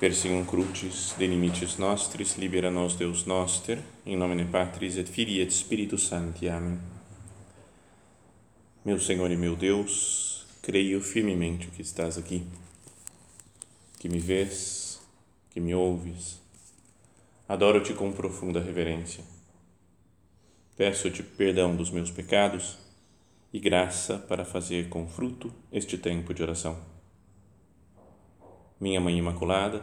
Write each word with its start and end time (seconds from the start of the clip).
Persium 0.00 0.46
crucis 0.46 1.14
de 1.18 1.26
limites 1.26 1.76
nostris, 1.76 2.38
libera 2.38 2.70
nos 2.70 2.96
Deus 2.96 3.26
noster, 3.26 3.78
in 4.06 4.16
nomine 4.16 4.46
Patris 4.46 4.96
et 4.96 5.06
Filii 5.06 5.42
et 5.42 5.52
Spiritus 5.52 6.06
Sancti. 6.06 6.48
Amém. 6.48 6.78
Meu 8.82 8.98
Senhor 8.98 9.30
e 9.30 9.36
meu 9.36 9.54
Deus, 9.54 10.46
creio 10.62 11.02
firmemente 11.02 11.66
que 11.66 11.82
estás 11.82 12.16
aqui, 12.16 12.42
que 13.98 14.08
me 14.08 14.18
vês, 14.18 15.02
que 15.50 15.60
me 15.60 15.74
ouves. 15.74 16.40
Adoro-te 17.46 17.92
com 17.92 18.10
profunda 18.10 18.58
reverência. 18.58 19.22
Peço-te 20.78 21.22
perdão 21.22 21.76
dos 21.76 21.90
meus 21.90 22.10
pecados 22.10 22.78
e 23.52 23.60
graça 23.60 24.18
para 24.18 24.46
fazer 24.46 24.88
com 24.88 25.06
fruto 25.06 25.52
este 25.70 25.98
tempo 25.98 26.32
de 26.32 26.42
oração 26.42 26.78
minha 28.80 28.98
Mãe 28.98 29.18
Imaculada, 29.18 29.82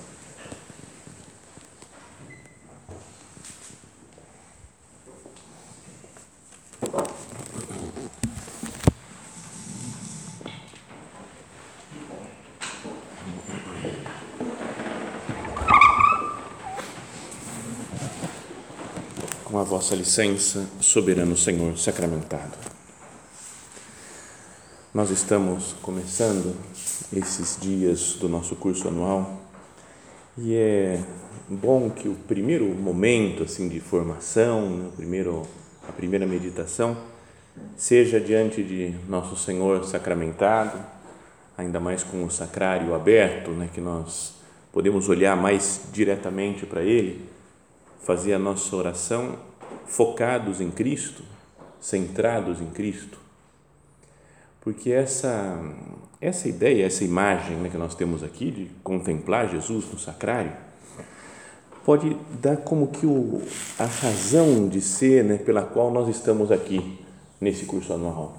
Com 19.51 19.59
a 19.59 19.63
vossa 19.63 19.93
licença, 19.93 20.65
soberano 20.79 21.35
Senhor 21.35 21.77
sacramentado. 21.77 22.57
Nós 24.93 25.09
estamos 25.09 25.75
começando 25.81 26.55
esses 27.11 27.57
dias 27.59 28.13
do 28.13 28.29
nosso 28.29 28.55
curso 28.55 28.87
anual 28.87 29.41
e 30.37 30.55
é 30.55 31.03
bom 31.49 31.89
que 31.89 32.07
o 32.07 32.15
primeiro 32.15 32.63
momento 32.63 33.43
assim 33.43 33.67
de 33.67 33.81
formação, 33.81 34.87
o 34.87 34.91
primeiro 34.95 35.45
a 35.87 35.91
primeira 35.91 36.25
meditação 36.25 36.95
seja 37.75 38.21
diante 38.21 38.63
de 38.63 38.95
nosso 39.09 39.35
Senhor 39.35 39.83
sacramentado, 39.83 40.79
ainda 41.57 41.77
mais 41.77 42.03
com 42.03 42.23
o 42.23 42.31
sacrário 42.31 42.95
aberto, 42.95 43.51
né, 43.51 43.69
que 43.73 43.81
nós 43.81 44.33
podemos 44.71 45.09
olhar 45.09 45.35
mais 45.35 45.81
diretamente 45.91 46.65
para 46.65 46.81
ele 46.83 47.29
fazer 48.01 48.33
a 48.33 48.39
nossa 48.39 48.75
oração 48.75 49.37
focados 49.85 50.61
em 50.61 50.71
Cristo, 50.71 51.23
centrados 51.79 52.61
em 52.61 52.67
Cristo, 52.67 53.17
porque 54.61 54.91
essa 54.91 55.59
essa 56.21 56.47
ideia, 56.47 56.85
essa 56.85 57.03
imagem 57.03 57.57
né, 57.57 57.69
que 57.69 57.77
nós 57.77 57.95
temos 57.95 58.23
aqui 58.23 58.51
de 58.51 58.65
contemplar 58.83 59.49
Jesus 59.49 59.85
no 59.91 59.97
sacrário 59.97 60.51
pode 61.83 62.15
dar 62.39 62.57
como 62.57 62.89
que 62.89 63.07
o, 63.07 63.41
a 63.79 63.85
razão 63.85 64.69
de 64.69 64.79
ser 64.81 65.23
né, 65.23 65.37
pela 65.37 65.63
qual 65.63 65.89
nós 65.89 66.07
estamos 66.07 66.51
aqui 66.51 66.99
nesse 67.39 67.65
curso 67.65 67.91
anual. 67.91 68.37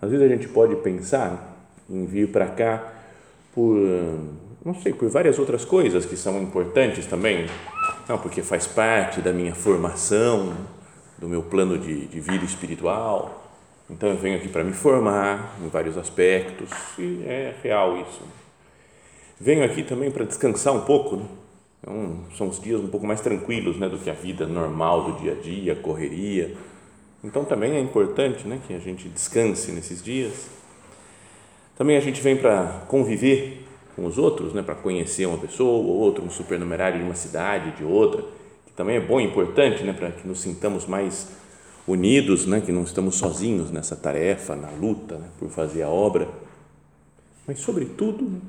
Às 0.00 0.12
vezes 0.12 0.24
a 0.24 0.28
gente 0.28 0.46
pode 0.46 0.76
pensar 0.76 1.56
em 1.90 2.06
vir 2.06 2.30
para 2.30 2.46
cá 2.46 2.92
por 3.52 3.76
não 4.64 4.74
sei, 4.74 4.92
por 4.92 5.08
várias 5.08 5.40
outras 5.40 5.64
coisas 5.64 6.04
que 6.04 6.16
são 6.16 6.40
importantes 6.40 7.06
também. 7.06 7.46
Não, 8.08 8.16
porque 8.18 8.42
faz 8.42 8.66
parte 8.66 9.20
da 9.20 9.32
minha 9.32 9.54
formação, 9.54 10.56
do 11.18 11.28
meu 11.28 11.42
plano 11.42 11.76
de, 11.76 12.06
de 12.06 12.20
vida 12.20 12.42
espiritual. 12.42 13.44
Então 13.90 14.08
eu 14.08 14.16
venho 14.16 14.38
aqui 14.38 14.48
para 14.48 14.64
me 14.64 14.72
formar 14.72 15.54
em 15.62 15.68
vários 15.68 15.98
aspectos, 15.98 16.70
e 16.98 17.22
é 17.26 17.54
real 17.62 17.98
isso. 17.98 18.22
Venho 19.38 19.62
aqui 19.62 19.82
também 19.82 20.10
para 20.10 20.24
descansar 20.24 20.74
um 20.74 20.80
pouco, 20.80 21.16
né? 21.16 21.26
então, 21.80 22.24
são 22.36 22.48
os 22.48 22.58
dias 22.58 22.80
um 22.80 22.88
pouco 22.88 23.06
mais 23.06 23.20
tranquilos 23.20 23.78
né, 23.78 23.88
do 23.88 23.98
que 23.98 24.08
a 24.08 24.14
vida 24.14 24.46
normal 24.46 25.12
do 25.12 25.20
dia 25.20 25.32
a 25.32 25.34
dia, 25.34 25.76
correria. 25.76 26.56
Então 27.22 27.44
também 27.44 27.76
é 27.76 27.80
importante 27.80 28.48
né, 28.48 28.58
que 28.66 28.72
a 28.72 28.78
gente 28.78 29.06
descanse 29.08 29.70
nesses 29.70 30.02
dias. 30.02 30.48
Também 31.76 31.96
a 31.96 32.00
gente 32.00 32.22
vem 32.22 32.36
para 32.36 32.84
conviver 32.88 33.67
com 33.98 34.06
os 34.06 34.16
outros, 34.16 34.52
né, 34.52 34.62
para 34.62 34.76
conhecer 34.76 35.26
uma 35.26 35.38
pessoa 35.38 35.84
ou 35.84 35.98
outra, 35.98 36.22
um 36.22 36.30
supernumerário 36.30 37.00
de 37.00 37.04
uma 37.04 37.16
cidade, 37.16 37.76
de 37.76 37.82
outra, 37.82 38.22
que 38.64 38.72
também 38.72 38.94
é 38.94 39.00
bom 39.00 39.20
e 39.20 39.24
importante, 39.24 39.82
né, 39.82 39.92
para 39.92 40.12
que 40.12 40.26
nos 40.26 40.40
sintamos 40.40 40.86
mais 40.86 41.32
unidos, 41.84 42.46
né, 42.46 42.60
que 42.60 42.70
não 42.70 42.84
estamos 42.84 43.16
sozinhos 43.16 43.72
nessa 43.72 43.96
tarefa, 43.96 44.54
na 44.54 44.70
luta 44.70 45.18
né, 45.18 45.28
por 45.36 45.50
fazer 45.50 45.82
a 45.82 45.88
obra. 45.88 46.28
Mas, 47.44 47.58
sobretudo, 47.58 48.40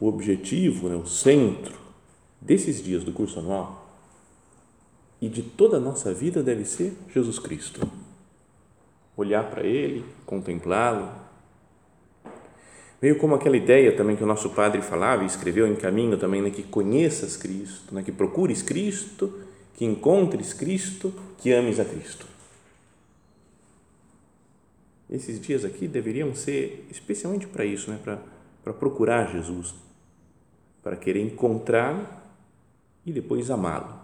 o 0.00 0.08
objetivo, 0.08 0.88
né, 0.88 0.96
o 0.96 1.06
centro 1.06 1.74
desses 2.40 2.82
dias 2.82 3.04
do 3.04 3.12
curso 3.12 3.38
anual 3.38 3.86
e 5.20 5.28
de 5.28 5.42
toda 5.42 5.76
a 5.76 5.80
nossa 5.80 6.14
vida 6.14 6.42
deve 6.42 6.64
ser 6.64 6.96
Jesus 7.12 7.38
Cristo. 7.38 7.86
Olhar 9.14 9.44
para 9.50 9.62
Ele, 9.62 10.06
contemplá-lo, 10.24 11.10
Meio 13.00 13.18
como 13.18 13.34
aquela 13.34 13.56
ideia 13.56 13.94
também 13.94 14.16
que 14.16 14.24
o 14.24 14.26
nosso 14.26 14.50
padre 14.50 14.80
falava 14.80 15.22
e 15.22 15.26
escreveu 15.26 15.66
em 15.66 15.76
caminho 15.76 16.16
também, 16.16 16.40
né, 16.40 16.50
que 16.50 16.62
conheças 16.62 17.36
Cristo, 17.36 17.94
né, 17.94 18.02
que 18.02 18.10
procures 18.10 18.62
Cristo, 18.62 19.32
que 19.74 19.84
encontres 19.84 20.54
Cristo, 20.54 21.12
que 21.38 21.52
ames 21.52 21.78
a 21.78 21.84
Cristo. 21.84 22.26
Esses 25.10 25.40
dias 25.40 25.64
aqui 25.64 25.86
deveriam 25.86 26.34
ser 26.34 26.86
especialmente 26.90 27.46
para 27.46 27.64
isso, 27.64 27.90
né, 27.90 27.98
para, 28.02 28.18
para 28.64 28.72
procurar 28.72 29.30
Jesus, 29.30 29.74
para 30.82 30.96
querer 30.96 31.20
encontrá-lo 31.20 32.06
e 33.04 33.12
depois 33.12 33.50
amá-lo. 33.50 33.94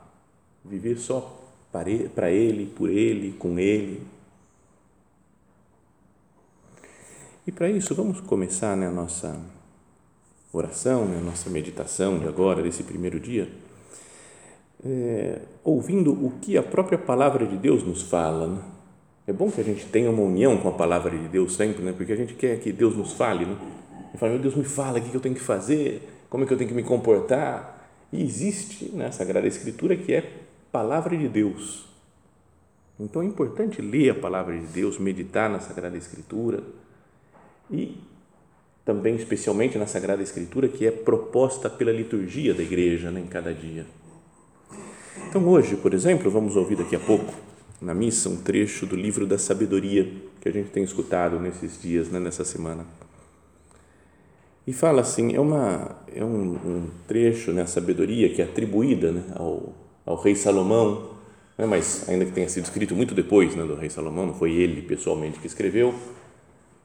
Viver 0.64 0.98
só 0.98 1.40
para 1.72 2.30
Ele, 2.30 2.66
por 2.66 2.90
Ele, 2.90 3.32
com 3.32 3.58
Ele, 3.58 4.02
E 7.44 7.50
para 7.50 7.68
isso, 7.68 7.92
vamos 7.92 8.20
começar 8.20 8.76
né, 8.76 8.86
a 8.86 8.90
nossa 8.92 9.36
oração, 10.52 11.06
né, 11.06 11.18
a 11.18 11.24
nossa 11.24 11.50
meditação 11.50 12.20
de 12.20 12.28
agora, 12.28 12.62
desse 12.62 12.84
primeiro 12.84 13.18
dia, 13.18 13.48
é, 14.84 15.40
ouvindo 15.64 16.12
o 16.12 16.34
que 16.40 16.56
a 16.56 16.62
própria 16.62 16.96
palavra 16.96 17.44
de 17.44 17.56
Deus 17.56 17.82
nos 17.82 18.02
fala. 18.02 18.46
Né? 18.46 18.62
É 19.26 19.32
bom 19.32 19.50
que 19.50 19.60
a 19.60 19.64
gente 19.64 19.86
tenha 19.86 20.08
uma 20.08 20.22
união 20.22 20.56
com 20.56 20.68
a 20.68 20.72
palavra 20.72 21.18
de 21.18 21.26
Deus 21.26 21.56
sempre, 21.56 21.82
né? 21.82 21.92
porque 21.92 22.12
a 22.12 22.16
gente 22.16 22.34
quer 22.34 22.60
que 22.60 22.70
Deus 22.70 22.96
nos 22.96 23.12
fale. 23.14 23.44
Né? 23.44 23.56
E 24.14 24.24
meu 24.24 24.38
Deus, 24.38 24.54
me 24.54 24.64
fala 24.64 25.00
o 25.00 25.02
que 25.02 25.12
eu 25.12 25.20
tenho 25.20 25.34
que 25.34 25.40
fazer, 25.40 26.08
como 26.30 26.44
é 26.44 26.46
que 26.46 26.52
eu 26.52 26.58
tenho 26.58 26.70
que 26.70 26.76
me 26.76 26.84
comportar. 26.84 27.90
E 28.12 28.22
existe 28.22 28.92
na 28.92 29.06
né, 29.06 29.10
Sagrada 29.10 29.48
Escritura 29.48 29.96
que 29.96 30.14
é 30.14 30.32
palavra 30.70 31.16
de 31.16 31.26
Deus. 31.26 31.88
Então 33.00 33.20
é 33.20 33.24
importante 33.24 33.82
ler 33.82 34.10
a 34.10 34.14
palavra 34.14 34.56
de 34.56 34.66
Deus, 34.66 34.96
meditar 34.96 35.50
na 35.50 35.58
Sagrada 35.58 35.96
Escritura 35.96 36.62
e 37.72 37.96
também 38.84 39.16
especialmente 39.16 39.78
na 39.78 39.86
Sagrada 39.86 40.22
Escritura 40.22 40.68
que 40.68 40.86
é 40.86 40.90
proposta 40.90 41.70
pela 41.70 41.92
liturgia 41.92 42.52
da 42.52 42.62
igreja 42.62 43.10
né, 43.10 43.20
em 43.20 43.26
cada 43.26 43.52
dia. 43.54 43.86
Então 45.28 45.46
hoje, 45.48 45.76
por 45.76 45.94
exemplo, 45.94 46.30
vamos 46.30 46.56
ouvir 46.56 46.76
daqui 46.76 46.96
a 46.96 47.00
pouco 47.00 47.32
na 47.80 47.94
missa 47.94 48.28
um 48.28 48.36
trecho 48.36 48.86
do 48.86 48.94
livro 48.94 49.26
da 49.26 49.38
sabedoria 49.38 50.10
que 50.40 50.48
a 50.48 50.52
gente 50.52 50.70
tem 50.70 50.82
escutado 50.82 51.40
nesses 51.40 51.80
dias, 51.80 52.08
né, 52.08 52.20
nessa 52.20 52.44
semana. 52.44 52.84
E 54.66 54.72
fala 54.72 55.00
assim, 55.00 55.34
é, 55.34 55.40
uma, 55.40 55.96
é 56.14 56.24
um, 56.24 56.52
um 56.52 56.90
trecho, 57.08 57.52
né, 57.52 57.62
a 57.62 57.66
sabedoria 57.66 58.28
que 58.28 58.40
é 58.40 58.44
atribuída 58.44 59.10
né, 59.10 59.24
ao, 59.34 59.74
ao 60.06 60.16
rei 60.16 60.36
Salomão, 60.36 61.10
né, 61.58 61.66
mas 61.66 62.08
ainda 62.08 62.24
que 62.24 62.30
tenha 62.30 62.48
sido 62.48 62.64
escrito 62.64 62.94
muito 62.94 63.14
depois 63.14 63.56
né, 63.56 63.64
do 63.64 63.74
rei 63.74 63.90
Salomão, 63.90 64.26
não 64.26 64.34
foi 64.34 64.52
ele 64.52 64.82
pessoalmente 64.82 65.40
que 65.40 65.46
escreveu, 65.46 65.94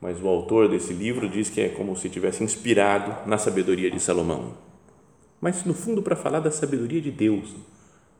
mas 0.01 0.21
o 0.21 0.27
autor 0.27 0.69
desse 0.69 0.93
livro 0.93 1.27
diz 1.27 1.49
que 1.49 1.61
é 1.61 1.69
como 1.69 1.95
se 1.95 2.09
tivesse 2.09 2.43
inspirado 2.43 3.27
na 3.27 3.37
sabedoria 3.37 3.89
de 3.89 3.99
Salomão. 3.99 4.53
Mas 5.41 5.63
no 5.63 5.73
fundo 5.73 6.01
para 6.01 6.15
falar 6.15 6.39
da 6.39 6.51
sabedoria 6.51 7.01
de 7.01 7.11
Deus, 7.11 7.55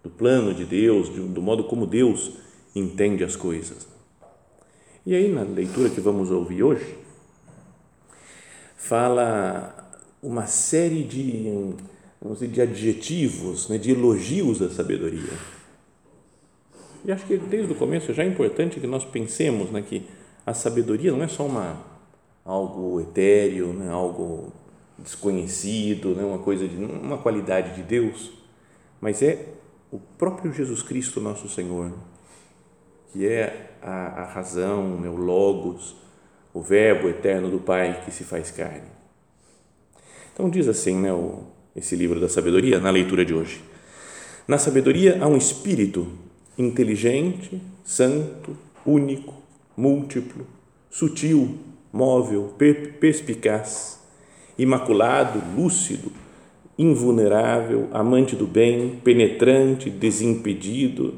do 0.03 0.09
plano 0.09 0.53
de 0.53 0.65
Deus, 0.65 1.09
do 1.09 1.41
modo 1.41 1.63
como 1.63 1.85
Deus 1.85 2.31
entende 2.75 3.23
as 3.23 3.35
coisas. 3.35 3.87
E 5.05 5.15
aí 5.15 5.31
na 5.31 5.43
leitura 5.43 5.89
que 5.89 6.01
vamos 6.01 6.31
ouvir 6.31 6.63
hoje, 6.63 6.95
fala 8.75 9.87
uma 10.21 10.47
série 10.47 11.03
de, 11.03 11.73
vamos 12.21 12.39
dizer, 12.39 12.51
de 12.51 12.61
adjetivos, 12.61 13.69
né, 13.69 13.77
de 13.77 13.91
elogios 13.91 14.61
à 14.61 14.69
sabedoria. 14.69 15.33
E 17.05 17.11
acho 17.11 17.25
que 17.25 17.37
desde 17.37 17.71
o 17.71 17.75
começo 17.75 18.13
já 18.13 18.23
é 18.23 18.27
importante 18.27 18.79
que 18.79 18.87
nós 18.87 19.05
pensemos 19.05 19.71
né, 19.71 19.81
que 19.81 20.03
a 20.47 20.53
sabedoria 20.53 21.11
não 21.11 21.21
é 21.21 21.27
só 21.27 21.45
uma 21.45 21.77
algo 22.45 23.01
etéreo, 23.01 23.73
né, 23.73 23.91
algo 23.91 24.53
desconhecido, 24.97 26.15
né, 26.15 26.23
uma 26.23 26.39
coisa 26.39 26.65
de 26.65 26.77
uma 26.77 27.17
qualidade 27.17 27.75
de 27.75 27.83
Deus, 27.83 28.31
mas 29.01 29.21
é 29.21 29.45
o 29.91 29.99
próprio 29.99 30.53
Jesus 30.53 30.81
Cristo, 30.81 31.19
nosso 31.19 31.49
Senhor, 31.49 31.91
que 33.11 33.27
é 33.27 33.71
a, 33.81 34.21
a 34.21 34.23
razão, 34.23 35.01
né, 35.01 35.09
o 35.09 35.17
Logos, 35.17 35.97
o 36.53 36.61
Verbo 36.61 37.09
eterno 37.09 37.51
do 37.51 37.59
Pai 37.59 38.01
que 38.05 38.11
se 38.11 38.23
faz 38.23 38.49
carne. 38.49 38.87
Então, 40.33 40.49
diz 40.49 40.69
assim 40.69 40.95
né, 40.95 41.11
o, 41.11 41.43
esse 41.75 41.93
livro 41.93 42.21
da 42.21 42.29
sabedoria, 42.29 42.79
na 42.79 42.89
leitura 42.89 43.25
de 43.25 43.33
hoje. 43.33 43.61
Na 44.47 44.57
sabedoria 44.57 45.21
há 45.21 45.27
um 45.27 45.35
espírito 45.35 46.07
inteligente, 46.57 47.61
santo, 47.83 48.57
único, 48.85 49.45
múltiplo, 49.77 50.47
sutil, 50.89 51.55
móvel, 51.93 52.51
perspicaz, 52.99 54.01
imaculado, 54.57 55.39
lúcido, 55.55 56.11
invulnerável, 56.79 57.87
amante 57.91 58.35
do 58.35 58.47
bem, 58.47 58.99
penetrante, 59.03 59.91
desimpedido, 59.91 61.13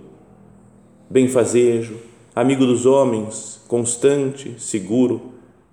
benfazejo, 1.10 1.96
amigo 2.36 2.66
dos 2.66 2.86
homens, 2.86 3.62
constante, 3.66 4.56
seguro, 4.58 5.22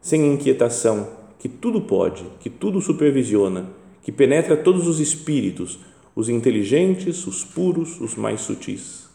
sem 0.00 0.32
inquietação, 0.32 1.08
que 1.40 1.48
tudo 1.48 1.80
pode, 1.80 2.24
que 2.38 2.48
tudo 2.48 2.80
supervisiona, 2.80 3.68
que 4.00 4.12
penetra 4.12 4.56
todos 4.56 4.86
os 4.86 5.00
espíritos, 5.00 5.80
os 6.14 6.28
inteligentes, 6.28 7.26
os 7.26 7.42
puros, 7.42 8.00
os 8.00 8.14
mais 8.14 8.42
sutis. 8.42 9.05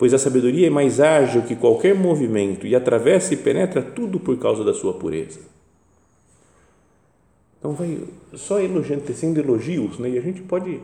Pois 0.00 0.14
a 0.14 0.18
sabedoria 0.18 0.68
é 0.68 0.70
mais 0.70 0.98
ágil 0.98 1.42
que 1.42 1.54
qualquer 1.54 1.94
movimento 1.94 2.66
e 2.66 2.74
atravessa 2.74 3.34
e 3.34 3.36
penetra 3.36 3.82
tudo 3.82 4.18
por 4.18 4.34
causa 4.38 4.64
da 4.64 4.72
sua 4.72 4.94
pureza. 4.94 5.40
Então 7.58 7.74
vai 7.74 7.98
só 8.32 8.58
elogiando, 8.58 9.02
tecendo 9.02 9.38
elogios, 9.38 9.98
né? 9.98 10.08
E 10.08 10.16
a 10.16 10.22
gente 10.22 10.40
pode 10.40 10.80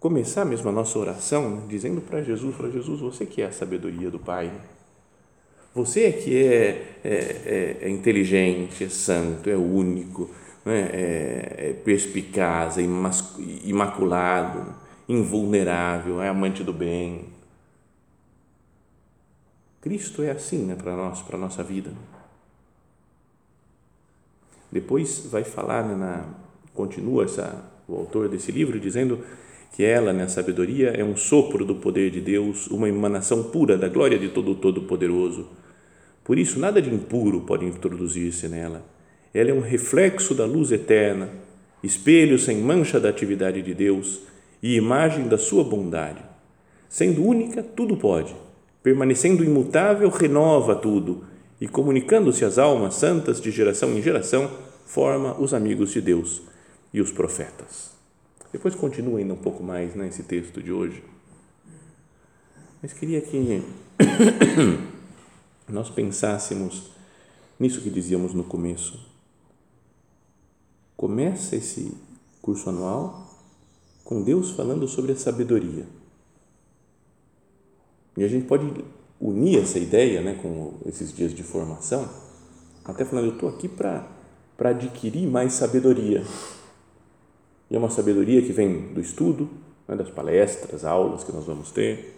começar 0.00 0.44
mesmo 0.44 0.68
a 0.68 0.72
nossa 0.72 0.98
oração 0.98 1.48
né? 1.48 1.62
dizendo 1.68 2.00
para 2.00 2.24
Jesus, 2.24 2.56
para 2.56 2.68
Jesus, 2.70 2.98
você 2.98 3.24
que 3.24 3.40
é 3.40 3.46
a 3.46 3.52
sabedoria 3.52 4.10
do 4.10 4.18
Pai, 4.18 4.50
você 5.72 6.06
é 6.06 6.10
que 6.10 6.36
é, 6.36 6.98
é, 7.04 7.14
é, 7.14 7.76
é 7.82 7.88
inteligente, 7.88 8.82
é 8.82 8.88
santo, 8.88 9.48
é 9.48 9.54
único, 9.54 10.28
né? 10.64 10.90
é, 10.92 11.54
é 11.68 11.72
perspicaz, 11.84 12.78
é 12.78 12.82
imaculado, 13.62 14.74
invulnerável, 15.08 16.20
é 16.20 16.28
amante 16.28 16.64
do 16.64 16.72
bem. 16.72 17.32
Cristo 19.84 20.22
é 20.22 20.30
assim 20.30 20.64
né, 20.64 20.74
para 20.74 20.96
nós, 20.96 21.20
para 21.20 21.36
a 21.36 21.38
nossa 21.38 21.62
vida. 21.62 21.90
Depois 24.72 25.26
vai 25.30 25.44
falar, 25.44 25.86
né, 25.86 25.94
na, 25.94 26.24
continua 26.72 27.24
essa, 27.24 27.62
o 27.86 27.94
autor 27.94 28.30
desse 28.30 28.50
livro 28.50 28.80
dizendo 28.80 29.18
que 29.74 29.84
ela, 29.84 30.10
né, 30.10 30.22
a 30.22 30.28
sabedoria, 30.28 30.88
é 30.88 31.04
um 31.04 31.18
sopro 31.18 31.66
do 31.66 31.74
poder 31.74 32.10
de 32.10 32.22
Deus, 32.22 32.66
uma 32.68 32.88
emanação 32.88 33.42
pura 33.42 33.76
da 33.76 33.86
glória 33.86 34.18
de 34.18 34.30
todo 34.30 34.52
o 34.52 34.54
Todo-Poderoso. 34.54 35.48
Por 36.24 36.38
isso, 36.38 36.58
nada 36.58 36.80
de 36.80 36.88
impuro 36.88 37.42
pode 37.42 37.66
introduzir-se 37.66 38.48
nela. 38.48 38.82
Ela 39.34 39.50
é 39.50 39.54
um 39.54 39.60
reflexo 39.60 40.34
da 40.34 40.46
luz 40.46 40.72
eterna, 40.72 41.28
espelho 41.82 42.38
sem 42.38 42.56
mancha 42.56 42.98
da 42.98 43.10
atividade 43.10 43.60
de 43.60 43.74
Deus 43.74 44.22
e 44.62 44.76
imagem 44.76 45.28
da 45.28 45.36
sua 45.36 45.62
bondade. 45.62 46.24
Sendo 46.88 47.22
única, 47.22 47.62
tudo 47.62 47.98
pode. 47.98 48.34
Permanecendo 48.84 49.42
imutável, 49.42 50.10
renova 50.10 50.76
tudo 50.76 51.24
e 51.58 51.66
comunicando-se 51.66 52.44
às 52.44 52.58
almas 52.58 52.96
santas 52.96 53.40
de 53.40 53.50
geração 53.50 53.90
em 53.96 54.02
geração, 54.02 54.50
forma 54.84 55.40
os 55.40 55.54
amigos 55.54 55.90
de 55.90 56.02
Deus 56.02 56.42
e 56.92 57.00
os 57.00 57.10
profetas. 57.10 57.92
Depois 58.52 58.74
continua 58.74 59.20
ainda 59.20 59.32
um 59.32 59.38
pouco 59.38 59.62
mais 59.62 59.94
nesse 59.94 60.20
né, 60.20 60.28
texto 60.28 60.62
de 60.62 60.70
hoje. 60.70 61.02
Mas 62.82 62.92
queria 62.92 63.22
que 63.22 63.62
nós 65.66 65.88
pensássemos 65.88 66.90
nisso 67.58 67.80
que 67.80 67.88
dizíamos 67.88 68.34
no 68.34 68.44
começo. 68.44 69.00
Começa 70.94 71.56
esse 71.56 71.96
curso 72.42 72.68
anual 72.68 73.34
com 74.04 74.22
Deus 74.22 74.50
falando 74.50 74.86
sobre 74.86 75.12
a 75.12 75.16
sabedoria. 75.16 75.86
E 78.16 78.24
a 78.24 78.28
gente 78.28 78.46
pode 78.46 78.66
unir 79.20 79.62
essa 79.62 79.78
ideia 79.78 80.20
né, 80.20 80.38
com 80.40 80.74
esses 80.86 81.14
dias 81.14 81.34
de 81.34 81.42
formação, 81.42 82.08
até 82.84 83.04
falando, 83.04 83.26
eu 83.26 83.32
estou 83.32 83.48
aqui 83.48 83.68
para 83.68 84.06
adquirir 84.58 85.26
mais 85.26 85.54
sabedoria. 85.54 86.22
E 87.70 87.74
é 87.74 87.78
uma 87.78 87.90
sabedoria 87.90 88.42
que 88.42 88.52
vem 88.52 88.92
do 88.92 89.00
estudo, 89.00 89.48
né, 89.88 89.96
das 89.96 90.10
palestras, 90.10 90.84
aulas 90.84 91.24
que 91.24 91.32
nós 91.32 91.46
vamos 91.46 91.70
ter. 91.70 92.14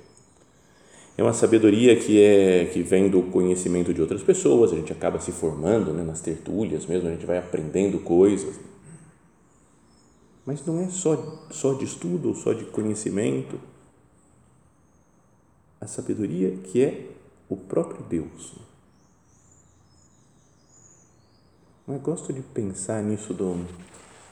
É 1.16 1.22
uma 1.22 1.32
sabedoria 1.32 1.96
que, 1.96 2.20
é, 2.20 2.66
que 2.66 2.82
vem 2.82 3.08
do 3.08 3.22
conhecimento 3.22 3.94
de 3.94 4.02
outras 4.02 4.22
pessoas, 4.22 4.72
a 4.72 4.76
gente 4.76 4.92
acaba 4.92 5.18
se 5.20 5.32
formando 5.32 5.92
né, 5.92 6.02
nas 6.02 6.20
tertúlias 6.20 6.84
mesmo, 6.84 7.08
a 7.08 7.12
gente 7.12 7.24
vai 7.24 7.38
aprendendo 7.38 8.00
coisas. 8.00 8.56
Mas 10.44 10.64
não 10.66 10.80
é 10.80 10.88
só, 10.88 11.46
só 11.50 11.72
de 11.72 11.84
estudo, 11.84 12.34
só 12.34 12.52
de 12.52 12.64
conhecimento 12.66 13.58
a 15.80 15.86
sabedoria 15.86 16.56
que 16.56 16.82
é 16.82 17.06
o 17.48 17.56
próprio 17.56 18.02
Deus. 18.04 18.54
Eu 21.88 21.98
gosto 22.00 22.32
de 22.32 22.40
pensar 22.40 23.02
nisso 23.02 23.32
do, 23.32 23.64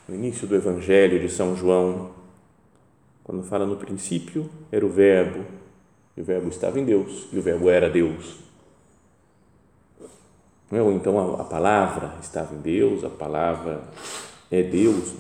no 0.09 0.15
início 0.15 0.47
do 0.47 0.57
Evangelho 0.57 1.21
de 1.21 1.29
São 1.29 1.57
João, 1.57 2.11
quando 3.23 3.45
fala 3.45 3.65
no 3.65 3.77
princípio 3.77 4.51
era 4.73 4.85
o 4.85 4.89
Verbo, 4.89 5.45
e 6.17 6.21
o 6.21 6.25
Verbo 6.25 6.49
estava 6.49 6.81
em 6.81 6.85
Deus, 6.85 7.29
e 7.33 7.39
o 7.39 7.43
Verbo 7.43 7.71
era 7.71 7.89
Deus. 7.89 8.39
É? 10.73 10.83
Ou 10.83 10.93
então 10.93 11.19
a, 11.19 11.43
a 11.43 11.45
palavra 11.45 12.19
estava 12.21 12.55
em 12.55 12.61
Deus, 12.61 13.05
a 13.05 13.11
palavra 13.11 13.85
é 14.51 14.63
Deus. 14.63 15.15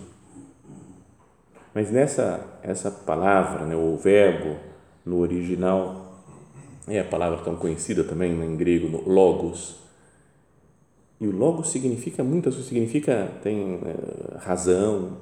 Mas 1.72 1.90
nessa 1.90 2.58
essa 2.62 2.90
palavra, 2.90 3.64
né, 3.64 3.76
o 3.76 3.96
verbo 3.96 4.56
no 5.04 5.18
original 5.18 6.03
é 6.86 7.00
a 7.00 7.04
palavra 7.04 7.38
tão 7.42 7.56
conhecida 7.56 8.04
também 8.04 8.32
em 8.32 8.56
grego, 8.56 8.88
no 8.88 9.08
logos. 9.08 9.76
E 11.20 11.26
o 11.26 11.30
logos 11.30 11.70
significa 11.70 12.22
muitas 12.22 12.54
coisas, 12.54 12.68
significa, 12.68 13.32
tem 13.42 13.80
é, 13.84 14.38
razão, 14.38 15.18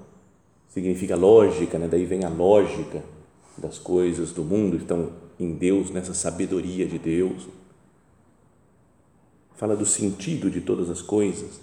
significa 0.69 1.15
lógica, 1.15 1.79
né? 1.79 1.87
daí 1.87 2.05
vem 2.05 2.25
a 2.25 2.29
lógica 2.29 3.03
das 3.57 3.79
coisas 3.79 4.33
do 4.33 4.43
mundo, 4.43 4.77
estão 4.77 5.13
em 5.39 5.55
Deus, 5.55 5.91
nessa 5.91 6.15
sabedoria 6.15 6.87
de 6.87 6.99
Deus. 6.99 7.49
Fala 9.55 9.77
do 9.77 9.87
sentido 9.87 10.51
de 10.51 10.61
todas 10.61 10.91
as 10.91 11.03
coisas. 11.03 11.61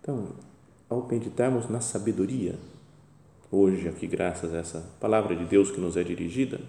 Então, 0.00 0.28
ao 0.88 1.06
meditarmos 1.06 1.68
na 1.68 1.80
sabedoria, 1.80 2.58
hoje 3.50 3.88
aqui, 3.88 4.06
graças 4.06 4.54
a 4.54 4.58
essa 4.58 4.80
palavra 5.00 5.34
de 5.34 5.44
Deus 5.44 5.70
que 5.70 5.80
nos 5.80 5.96
é 5.96 6.04
dirigida, 6.04 6.60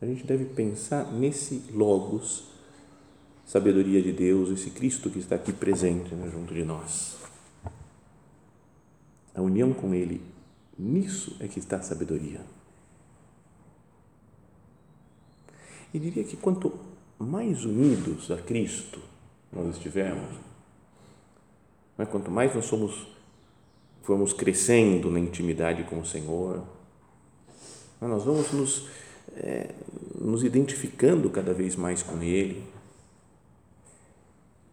a 0.00 0.06
gente 0.06 0.24
deve 0.24 0.44
pensar 0.44 1.10
nesse 1.12 1.64
Logos, 1.72 2.44
sabedoria 3.44 4.02
de 4.02 4.12
Deus, 4.12 4.50
esse 4.50 4.70
Cristo 4.70 5.10
que 5.10 5.18
está 5.18 5.34
aqui 5.34 5.52
presente 5.52 6.14
né, 6.14 6.30
junto 6.30 6.52
de 6.52 6.64
nós. 6.64 7.16
A 9.34 9.42
união 9.42 9.72
com 9.72 9.94
Ele, 9.94 10.20
nisso 10.78 11.36
é 11.40 11.48
que 11.48 11.58
está 11.58 11.78
a 11.78 11.82
sabedoria. 11.82 12.40
E 15.92 15.98
diria 15.98 16.24
que 16.24 16.36
quanto 16.36 16.72
mais 17.18 17.64
unidos 17.64 18.30
a 18.30 18.36
Cristo 18.36 19.00
nós 19.52 19.76
estivermos, 19.76 20.36
né, 21.96 22.04
quanto 22.04 22.30
mais 22.30 22.54
nós 22.54 22.66
somos 22.66 23.13
formos 24.04 24.34
crescendo 24.34 25.10
na 25.10 25.18
intimidade 25.18 25.82
com 25.84 25.98
o 25.98 26.06
Senhor, 26.06 26.62
nós 28.00 28.22
vamos 28.22 28.52
nos, 28.52 28.86
é, 29.34 29.70
nos 30.20 30.44
identificando 30.44 31.30
cada 31.30 31.54
vez 31.54 31.74
mais 31.74 32.02
com 32.02 32.22
Ele. 32.22 32.62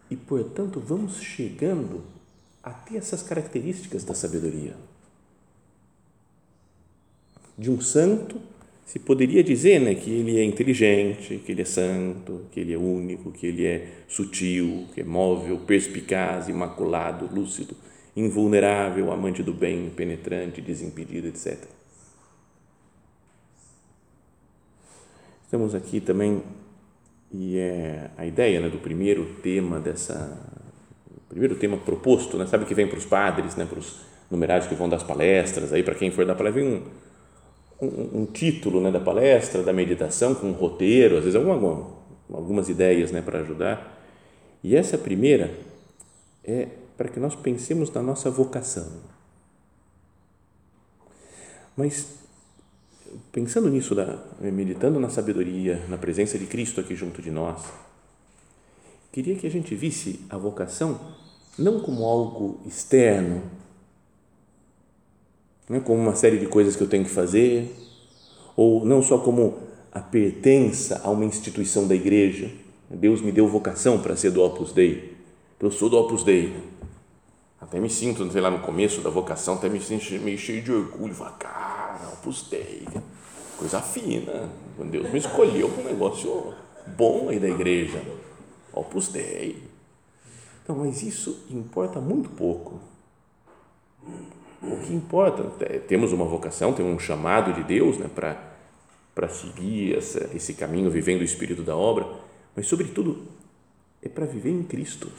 E, 0.09 0.17
portanto, 0.17 0.81
vamos 0.85 1.21
chegando 1.21 2.03
a 2.61 2.71
ter 2.71 2.97
essas 2.97 3.23
características 3.23 4.03
da 4.03 4.13
sabedoria. 4.13 4.75
De 7.57 7.71
um 7.71 7.79
santo, 7.79 8.37
se 8.85 8.99
poderia 8.99 9.41
dizer 9.41 9.79
né, 9.79 9.95
que 9.95 10.11
ele 10.11 10.37
é 10.37 10.43
inteligente, 10.43 11.41
que 11.45 11.53
ele 11.53 11.61
é 11.61 11.65
santo, 11.65 12.41
que 12.51 12.59
ele 12.59 12.73
é 12.73 12.77
único, 12.77 13.31
que 13.31 13.47
ele 13.47 13.65
é 13.65 14.03
sutil, 14.09 14.87
que 14.93 14.99
é 14.99 15.03
móvel, 15.05 15.59
perspicaz, 15.59 16.49
imaculado, 16.49 17.33
lúcido 17.33 17.73
invulnerável, 18.15 19.11
amante 19.11 19.41
do 19.41 19.53
bem, 19.53 19.89
penetrante, 19.89 20.61
desimpedido, 20.61 21.27
etc. 21.27 21.57
Estamos 25.43 25.75
aqui 25.75 25.99
também 25.99 26.43
e 27.31 27.57
é 27.57 28.09
a 28.17 28.25
ideia 28.25 28.59
né, 28.59 28.69
do 28.69 28.77
primeiro 28.77 29.35
tema 29.41 29.79
dessa 29.79 30.37
primeiro 31.29 31.55
tema 31.55 31.77
proposto, 31.77 32.37
né, 32.37 32.45
sabe 32.45 32.65
que 32.65 32.73
vem 32.73 32.87
para 32.87 32.97
os 32.97 33.05
padres, 33.05 33.55
né, 33.55 33.65
para 33.65 33.79
os 33.79 34.01
numerários 34.29 34.67
que 34.67 34.75
vão 34.75 34.89
das 34.89 35.01
palestras, 35.01 35.71
aí 35.71 35.81
para 35.81 35.95
quem 35.95 36.11
for 36.11 36.25
dar 36.25 36.35
palestra, 36.35 36.61
vem 36.61 36.73
um, 37.81 37.85
um, 37.85 38.21
um, 38.21 38.25
título 38.25 38.81
né, 38.81 38.91
da 38.91 38.99
palestra, 38.99 39.63
da 39.63 39.71
meditação, 39.71 40.35
com 40.35 40.47
um 40.47 40.51
roteiro, 40.51 41.17
às 41.17 41.23
vezes 41.23 41.35
alguma, 41.35 41.87
algumas 42.33 42.67
ideias 42.67 43.11
né, 43.11 43.21
para 43.21 43.39
ajudar. 43.39 43.97
E 44.61 44.75
essa 44.75 44.97
primeira 44.97 45.51
é 46.43 46.67
para 47.01 47.09
que 47.09 47.19
nós 47.19 47.33
pensemos 47.33 47.91
na 47.91 48.03
nossa 48.03 48.29
vocação. 48.29 48.87
Mas 51.75 52.05
pensando 53.31 53.71
nisso, 53.71 53.95
meditando 54.39 54.99
na 54.99 55.09
sabedoria, 55.09 55.83
na 55.89 55.97
presença 55.97 56.37
de 56.37 56.45
Cristo 56.45 56.79
aqui 56.79 56.95
junto 56.95 57.19
de 57.19 57.31
nós, 57.31 57.59
queria 59.11 59.35
que 59.35 59.47
a 59.47 59.49
gente 59.49 59.73
visse 59.73 60.19
a 60.29 60.37
vocação 60.37 61.01
não 61.57 61.79
como 61.79 62.05
algo 62.05 62.59
externo, 62.67 63.41
não 65.67 65.77
é 65.77 65.79
como 65.79 65.99
uma 65.99 66.13
série 66.13 66.37
de 66.37 66.45
coisas 66.45 66.75
que 66.75 66.83
eu 66.83 66.87
tenho 66.87 67.03
que 67.03 67.09
fazer, 67.09 67.75
ou 68.55 68.85
não 68.85 69.01
só 69.01 69.17
como 69.17 69.57
a 69.91 70.01
pertença 70.01 71.01
a 71.03 71.09
uma 71.09 71.25
instituição 71.25 71.87
da 71.87 71.95
igreja. 71.95 72.51
Deus 72.91 73.21
me 73.21 73.31
deu 73.31 73.47
vocação 73.47 73.99
para 73.99 74.15
ser 74.15 74.29
do 74.29 74.43
Opus 74.43 74.71
Dei. 74.71 75.17
Eu 75.59 75.71
sou 75.71 75.89
do 75.89 75.97
Opus 75.97 76.23
Dei. 76.23 76.53
Até 77.61 77.79
me 77.79 77.91
sinto, 77.91 78.29
sei 78.31 78.41
lá, 78.41 78.49
no 78.49 78.59
começo 78.59 79.01
da 79.01 79.11
vocação, 79.11 79.53
até 79.53 79.69
me 79.69 79.79
sinto 79.79 80.11
meio 80.23 80.37
cheio 80.37 80.63
de 80.63 80.71
orgulho. 80.71 81.13
Falo, 81.13 81.35
cara, 81.37 82.09
Opus 82.13 82.49
coisa 83.55 83.79
fina. 83.79 84.49
Deus 84.89 85.11
me 85.11 85.19
escolheu 85.19 85.69
para 85.69 85.83
um 85.83 85.85
negócio 85.85 86.55
bom 86.97 87.29
aí 87.29 87.39
da 87.39 87.47
igreja. 87.47 88.01
Opus 88.73 89.09
Dei. 89.09 89.61
Então, 90.63 90.75
mas 90.75 91.03
isso 91.03 91.45
importa 91.51 92.01
muito 92.01 92.29
pouco. 92.31 92.79
O 94.63 94.77
que 94.77 94.93
importa, 94.93 95.43
temos 95.87 96.11
uma 96.11 96.25
vocação, 96.25 96.73
temos 96.73 96.93
um 96.95 96.99
chamado 96.99 97.53
de 97.53 97.63
Deus 97.63 97.97
né, 97.97 98.09
para 99.13 99.29
seguir 99.29 99.97
essa, 99.97 100.29
esse 100.35 100.55
caminho, 100.55 100.89
vivendo 100.89 101.21
o 101.21 101.23
espírito 101.23 101.61
da 101.61 101.75
obra, 101.75 102.07
mas, 102.55 102.65
sobretudo, 102.65 103.27
é 104.01 104.09
para 104.09 104.25
viver 104.25 104.51
em 104.51 104.63
Cristo. 104.63 105.11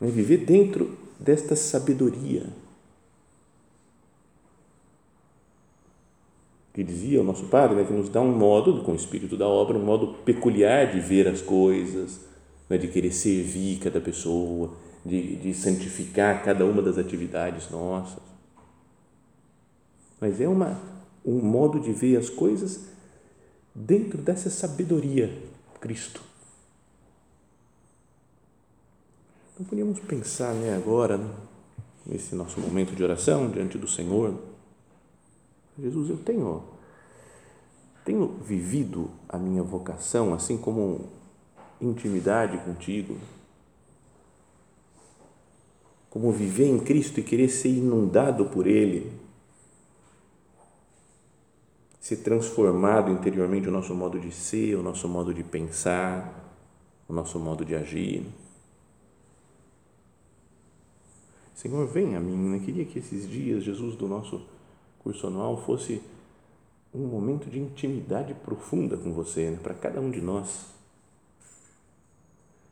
É 0.00 0.06
viver 0.06 0.38
dentro 0.38 0.96
desta 1.18 1.56
sabedoria 1.56 2.46
que 6.76 6.84
dizia 6.84 7.22
o 7.22 7.24
nosso 7.24 7.46
Padre, 7.46 7.74
né, 7.74 7.84
que 7.84 7.92
nos 7.94 8.10
dá 8.10 8.20
um 8.20 8.36
modo, 8.36 8.82
com 8.84 8.92
o 8.92 8.96
espírito 8.96 9.34
da 9.34 9.48
obra, 9.48 9.78
um 9.78 9.82
modo 9.82 10.08
peculiar 10.26 10.92
de 10.92 11.00
ver 11.00 11.26
as 11.26 11.40
coisas, 11.40 12.20
né, 12.68 12.76
de 12.76 12.88
querer 12.88 13.12
servir 13.12 13.78
cada 13.78 13.98
pessoa, 13.98 14.74
de, 15.02 15.36
de 15.36 15.54
santificar 15.54 16.44
cada 16.44 16.66
uma 16.66 16.82
das 16.82 16.98
atividades 16.98 17.70
nossas. 17.70 18.22
Mas 20.20 20.38
é 20.38 20.46
uma, 20.46 20.78
um 21.24 21.40
modo 21.40 21.80
de 21.80 21.94
ver 21.94 22.18
as 22.18 22.28
coisas 22.28 22.88
dentro 23.74 24.20
dessa 24.20 24.50
sabedoria, 24.50 25.32
Cristo. 25.80 26.20
Não 29.58 29.64
podíamos 29.64 29.98
pensar 30.00 30.52
né, 30.52 30.76
agora, 30.76 31.18
nesse 32.04 32.34
nosso 32.34 32.60
momento 32.60 32.94
de 32.94 33.02
oração 33.02 33.48
diante 33.50 33.78
do 33.78 33.88
Senhor. 33.88 34.34
Jesus, 35.78 36.10
eu 36.10 36.18
tenho, 36.18 36.62
tenho 38.04 38.26
vivido 38.26 39.10
a 39.26 39.38
minha 39.38 39.62
vocação 39.62 40.34
assim 40.34 40.58
como 40.58 41.08
intimidade 41.80 42.58
contigo, 42.58 43.16
como 46.10 46.30
viver 46.32 46.66
em 46.66 46.78
Cristo 46.78 47.20
e 47.20 47.22
querer 47.22 47.48
ser 47.48 47.70
inundado 47.70 48.44
por 48.46 48.66
Ele, 48.66 49.10
ser 51.98 52.16
transformado 52.16 53.10
interiormente 53.10 53.68
o 53.68 53.72
nosso 53.72 53.94
modo 53.94 54.20
de 54.20 54.32
ser, 54.32 54.74
o 54.74 54.82
nosso 54.82 55.08
modo 55.08 55.32
de 55.32 55.42
pensar, 55.42 56.54
o 57.08 57.12
nosso 57.14 57.38
modo 57.38 57.64
de 57.64 57.74
agir. 57.74 58.26
Senhor, 61.56 61.86
vem 61.86 62.14
a 62.14 62.20
mim. 62.20 62.54
Eu 62.54 62.60
queria 62.60 62.84
que 62.84 62.98
esses 62.98 63.28
dias, 63.28 63.64
Jesus, 63.64 63.96
do 63.96 64.06
nosso 64.06 64.42
curso 64.98 65.26
anual, 65.26 65.56
fosse 65.64 66.02
um 66.94 67.06
momento 67.06 67.48
de 67.48 67.58
intimidade 67.58 68.34
profunda 68.34 68.96
com 68.96 69.12
você, 69.12 69.50
né? 69.50 69.58
para 69.62 69.74
cada 69.74 70.00
um 70.00 70.10
de 70.10 70.20
nós 70.20 70.66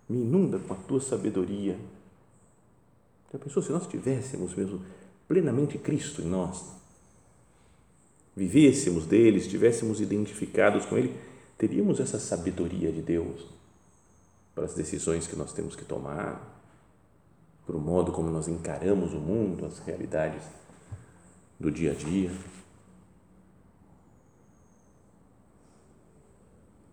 me 0.06 0.20
inunda 0.20 0.58
com 0.58 0.74
a 0.74 0.76
tua 0.76 1.00
sabedoria. 1.00 1.78
Já 3.32 3.38
pensou 3.38 3.62
se 3.62 3.72
nós 3.72 3.86
tivéssemos 3.86 4.54
mesmo 4.54 4.82
plenamente 5.26 5.78
Cristo 5.78 6.20
em 6.20 6.26
nós? 6.26 6.62
Vivêssemos 8.36 9.06
dele, 9.06 9.38
estivéssemos 9.38 9.98
identificados 9.98 10.84
com 10.84 10.98
ele, 10.98 11.16
teríamos 11.56 12.00
essa 12.00 12.18
sabedoria 12.18 12.92
de 12.92 13.00
Deus 13.00 13.46
para 14.54 14.64
as 14.64 14.74
decisões 14.74 15.26
que 15.26 15.36
nós 15.36 15.54
temos 15.54 15.74
que 15.74 15.84
tomar, 15.86 16.63
para 17.66 17.76
o 17.76 17.80
modo 17.80 18.12
como 18.12 18.30
nós 18.30 18.48
encaramos 18.48 19.12
o 19.12 19.18
mundo, 19.18 19.64
as 19.66 19.78
realidades 19.78 20.42
do 21.58 21.70
dia 21.70 21.92
a 21.92 21.94
dia. 21.94 22.30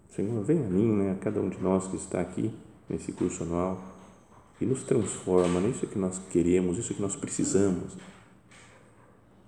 Senhor, 0.09 0.43
vem 0.43 0.59
a 0.59 0.69
mim, 0.69 0.93
né, 0.93 1.11
a 1.11 1.15
cada 1.15 1.39
um 1.39 1.49
de 1.49 1.59
nós 1.59 1.87
que 1.87 1.95
está 1.95 2.21
aqui 2.21 2.53
nesse 2.89 3.11
curso 3.11 3.43
anual 3.43 3.81
e 4.59 4.65
nos 4.65 4.83
transforma 4.83 5.59
nisso 5.59 5.87
que 5.87 5.97
nós 5.97 6.19
queremos, 6.29 6.77
isso 6.77 6.93
que 6.93 7.01
nós 7.01 7.15
precisamos. 7.15 7.97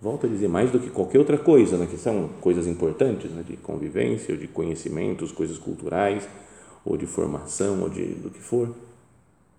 Volto 0.01 0.25
a 0.25 0.29
dizer, 0.29 0.49
mais 0.49 0.71
do 0.71 0.79
que 0.79 0.89
qualquer 0.89 1.19
outra 1.19 1.37
coisa, 1.37 1.77
né, 1.77 1.85
que 1.85 1.97
são 1.97 2.27
coisas 2.41 2.67
importantes, 2.67 3.31
né, 3.31 3.43
de 3.43 3.55
convivência, 3.57 4.33
ou 4.33 4.39
de 4.39 4.47
conhecimentos, 4.47 5.31
coisas 5.31 5.57
culturais, 5.57 6.27
ou 6.83 6.97
de 6.97 7.05
formação, 7.05 7.81
ou 7.81 7.89
de 7.89 8.15
do 8.15 8.29
que 8.29 8.41
for, 8.41 8.73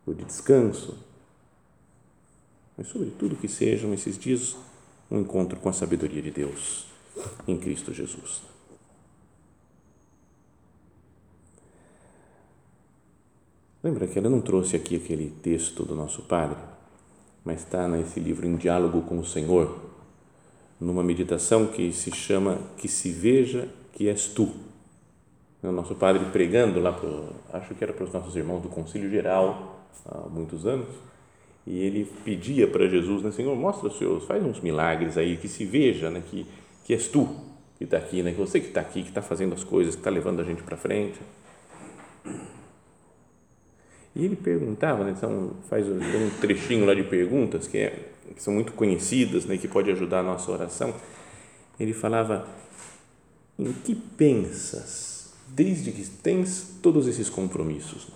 ou 0.06 0.12
de 0.12 0.24
descanso. 0.24 0.98
Mas, 2.76 2.88
sobretudo, 2.88 3.36
que 3.36 3.48
sejam 3.48 3.94
esses 3.94 4.18
dias 4.18 4.56
um 5.10 5.20
encontro 5.20 5.58
com 5.60 5.68
a 5.68 5.72
sabedoria 5.72 6.22
de 6.22 6.30
Deus 6.30 6.86
em 7.46 7.56
Cristo 7.56 7.92
Jesus. 7.92 8.42
Lembra 13.82 14.06
que 14.06 14.18
ela 14.18 14.30
não 14.30 14.40
trouxe 14.40 14.76
aqui 14.76 14.96
aquele 14.96 15.30
texto 15.42 15.84
do 15.84 15.94
nosso 15.94 16.22
Padre, 16.22 16.56
mas 17.44 17.60
está 17.60 17.86
nesse 17.86 18.18
livro 18.18 18.46
Em 18.46 18.56
Diálogo 18.56 19.02
com 19.02 19.18
o 19.18 19.24
Senhor, 19.24 19.78
numa 20.80 21.04
meditação 21.04 21.66
que 21.66 21.92
se 21.92 22.10
chama 22.10 22.58
Que 22.78 22.88
se 22.88 23.10
veja 23.10 23.68
que 23.92 24.08
és 24.08 24.26
tu. 24.26 24.54
O 25.62 25.70
nosso 25.70 25.94
Padre 25.94 26.24
pregando 26.32 26.80
lá, 26.80 26.92
pro, 26.92 27.28
acho 27.52 27.74
que 27.74 27.84
era 27.84 27.92
para 27.92 28.04
os 28.04 28.12
nossos 28.12 28.34
irmãos 28.36 28.62
do 28.62 28.68
Conselho 28.68 29.10
Geral, 29.10 29.86
há 30.06 30.28
muitos 30.28 30.66
anos, 30.66 30.88
e 31.66 31.80
ele 31.80 32.10
pedia 32.24 32.66
para 32.66 32.86
Jesus, 32.86 33.22
né, 33.22 33.30
Senhor, 33.30 33.56
mostra 33.56 33.88
os 33.88 33.96
seus, 33.96 34.24
faz 34.24 34.44
uns 34.44 34.60
milagres 34.60 35.16
aí, 35.16 35.36
que 35.36 35.48
se 35.48 35.64
veja 35.64 36.10
né, 36.10 36.22
que, 36.30 36.46
que 36.84 36.92
és 36.92 37.08
tu 37.08 37.28
que 37.78 37.84
está 37.84 37.96
aqui, 37.96 38.22
né, 38.22 38.32
que 38.32 38.38
você 38.38 38.60
que 38.60 38.68
está 38.68 38.80
aqui, 38.80 39.02
que 39.02 39.08
está 39.08 39.22
fazendo 39.22 39.54
as 39.54 39.64
coisas, 39.64 39.94
que 39.94 40.00
está 40.00 40.10
levando 40.10 40.40
a 40.40 40.44
gente 40.44 40.62
para 40.62 40.76
frente. 40.76 41.18
E 44.14 44.24
ele 44.24 44.36
perguntava, 44.36 45.04
né, 45.04 45.14
são, 45.16 45.54
faz 45.68 45.88
um 45.88 46.30
trechinho 46.40 46.86
lá 46.86 46.94
de 46.94 47.02
perguntas 47.02 47.66
que, 47.66 47.78
é, 47.78 48.08
que 48.34 48.42
são 48.42 48.54
muito 48.54 48.72
conhecidas, 48.72 49.44
né, 49.44 49.58
que 49.58 49.66
pode 49.66 49.90
ajudar 49.90 50.20
a 50.20 50.22
nossa 50.22 50.50
oração. 50.52 50.94
Ele 51.80 51.92
falava: 51.92 52.46
Em 53.58 53.72
que 53.72 53.94
pensas 53.94 55.34
desde 55.48 55.90
que 55.90 56.08
tens 56.08 56.78
todos 56.80 57.08
esses 57.08 57.28
compromissos? 57.28 58.06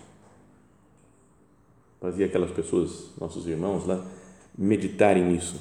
Fazia 2.01 2.27
aquelas 2.27 2.51
pessoas, 2.51 3.11
nossos 3.19 3.47
irmãos 3.47 3.87
lá, 3.87 4.05
meditarem 4.57 5.25
nisso. 5.25 5.61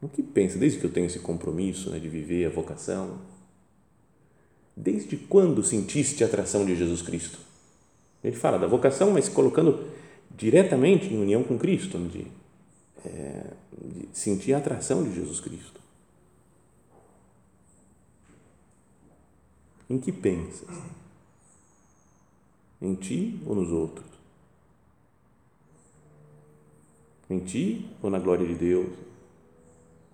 O 0.00 0.08
que 0.08 0.22
pensa 0.22 0.58
desde 0.58 0.78
que 0.78 0.86
eu 0.86 0.92
tenho 0.92 1.06
esse 1.06 1.18
compromisso 1.18 1.90
né, 1.90 1.98
de 1.98 2.08
viver 2.08 2.46
a 2.46 2.50
vocação? 2.50 3.18
Desde 4.76 5.16
quando 5.16 5.62
sentiste 5.62 6.22
a 6.22 6.26
atração 6.26 6.64
de 6.64 6.76
Jesus 6.76 7.00
Cristo? 7.02 7.38
Ele 8.22 8.36
fala 8.36 8.58
da 8.58 8.66
vocação, 8.66 9.10
mas 9.10 9.28
colocando 9.28 9.86
diretamente 10.36 11.12
em 11.12 11.20
união 11.20 11.42
com 11.42 11.58
Cristo, 11.58 11.98
de, 11.98 12.26
é, 13.04 13.50
de 13.80 14.08
sentir 14.12 14.54
a 14.54 14.58
atração 14.58 15.02
de 15.04 15.14
Jesus 15.14 15.40
Cristo. 15.40 15.80
Em 19.88 19.98
que 19.98 20.10
pensas? 20.10 20.68
Em 22.80 22.94
ti 22.94 23.40
ou 23.46 23.54
nos 23.54 23.70
outros? 23.70 24.13
Em 27.28 27.38
ti 27.38 27.86
ou 28.02 28.10
na 28.10 28.18
glória 28.18 28.46
de 28.46 28.54
Deus? 28.54 28.92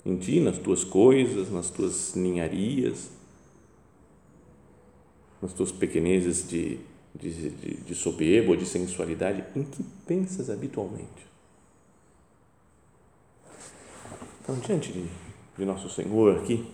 Em 0.05 0.17
ti, 0.17 0.41
nas 0.41 0.59
tuas 0.59 0.85
coisas, 0.85 1.51
nas 1.51 1.71
tuas 1.71 2.15
ninharias, 2.15 3.11
nas 5.43 5.53
tuas 5.53 5.71
pequenezes 5.73 6.49
de 6.49 6.81
de, 7.15 7.51
de, 7.51 7.75
de 7.83 7.95
soberba 7.95 8.51
ou 8.51 8.57
de 8.57 8.67
sensualidade, 8.67 9.45
em 9.55 9.65
que 9.65 9.83
pensas 10.07 10.51
habitualmente? 10.51 11.29
Então, 14.43 14.59
diante 14.59 14.93
de, 14.93 15.09
de 15.57 15.65
nosso 15.65 15.89
Senhor 15.91 16.39
aqui, 16.39 16.71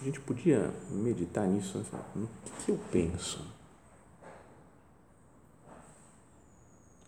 a 0.00 0.04
gente 0.04 0.20
podia 0.20 0.72
meditar 0.90 1.46
nisso, 1.46 1.78
né? 1.78 1.84
no 2.14 2.28
que, 2.44 2.64
que 2.64 2.70
eu 2.70 2.80
penso? 2.90 3.44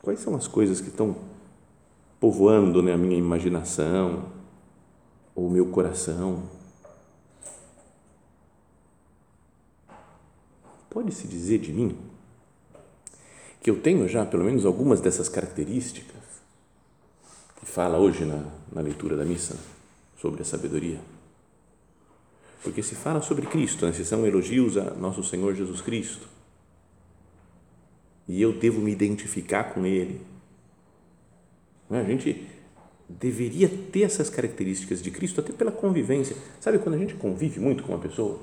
Quais 0.03 0.21
são 0.21 0.35
as 0.35 0.47
coisas 0.47 0.81
que 0.81 0.89
estão 0.89 1.17
povoando 2.25 2.83
né, 2.83 2.95
a 2.95 2.97
minha 2.97 3.19
imaginação, 3.19 4.33
o 5.35 5.51
meu 5.51 5.67
coração? 5.67 6.45
Pode-se 10.89 11.29
dizer 11.29 11.59
de 11.59 11.71
mim 11.71 11.99
que 13.61 13.69
eu 13.69 13.79
tenho 13.79 14.09
já 14.09 14.25
pelo 14.25 14.43
menos 14.43 14.65
algumas 14.65 15.03
dessas 15.03 15.29
características 15.29 16.23
que 17.61 17.67
fala 17.67 17.99
hoje 17.99 18.25
na, 18.25 18.43
na 18.73 18.81
leitura 18.81 19.19
da 19.19 19.25
missa 19.27 19.59
sobre 20.17 20.41
a 20.41 20.47
sabedoria. 20.47 21.03
Porque 22.63 22.83
se 22.83 22.95
fala 22.95 23.21
sobre 23.21 23.45
Cristo, 23.45 23.85
né? 23.85 23.93
se 23.93 24.03
são 24.03 24.27
elogios 24.27 24.79
a 24.79 24.95
nosso 24.95 25.23
Senhor 25.23 25.55
Jesus 25.55 25.83
Cristo. 25.83 26.27
E 28.27 28.41
eu 28.41 28.55
devo 28.55 28.81
me 28.81 28.93
identificar 28.93 29.75
com 29.75 29.85
Ele. 29.85 30.33
A 31.91 32.03
gente 32.03 32.47
deveria 33.09 33.69
ter 33.69 34.03
essas 34.03 34.31
características 34.31 35.03
de 35.03 35.11
Cristo 35.11 35.41
até 35.41 35.53
pela 35.53 35.71
convivência. 35.71 36.37
Sabe 36.61 36.79
quando 36.79 36.95
a 36.95 36.99
gente 36.99 37.15
convive 37.15 37.61
muito 37.61 37.83
com 37.83 37.93
uma 37.93 37.99
pessoa, 37.99 38.41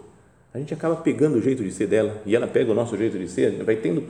a 0.54 0.60
gente 0.60 0.74
acaba 0.74 0.96
pegando 0.98 1.38
o 1.38 1.42
jeito 1.42 1.64
de 1.64 1.72
ser 1.72 1.88
dela 1.88 2.22
e 2.26 2.36
ela 2.36 2.48
pega 2.48 2.72
o 2.72 2.76
nosso 2.76 2.98
jeito 2.98 3.18
de 3.18 3.28
ser, 3.28 3.64
vai 3.64 3.76
tendo 3.76 4.04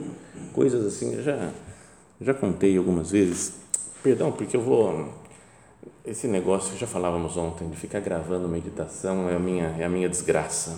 coisas 0.52 0.84
assim. 0.84 1.14
Eu 1.14 1.22
já 1.22 1.50
já 2.20 2.34
contei 2.34 2.76
algumas 2.76 3.10
vezes. 3.10 3.54
Perdão, 4.02 4.32
porque 4.32 4.56
eu 4.56 4.60
vou 4.60 5.12
esse 6.04 6.26
negócio, 6.26 6.76
já 6.76 6.86
falávamos 6.86 7.36
ontem, 7.36 7.68
de 7.68 7.76
ficar 7.76 8.00
gravando 8.00 8.48
meditação 8.48 9.28
é 9.28 9.36
a 9.36 9.38
minha, 9.38 9.76
é 9.78 9.84
a 9.84 9.88
minha 9.88 10.08
desgraça. 10.08 10.76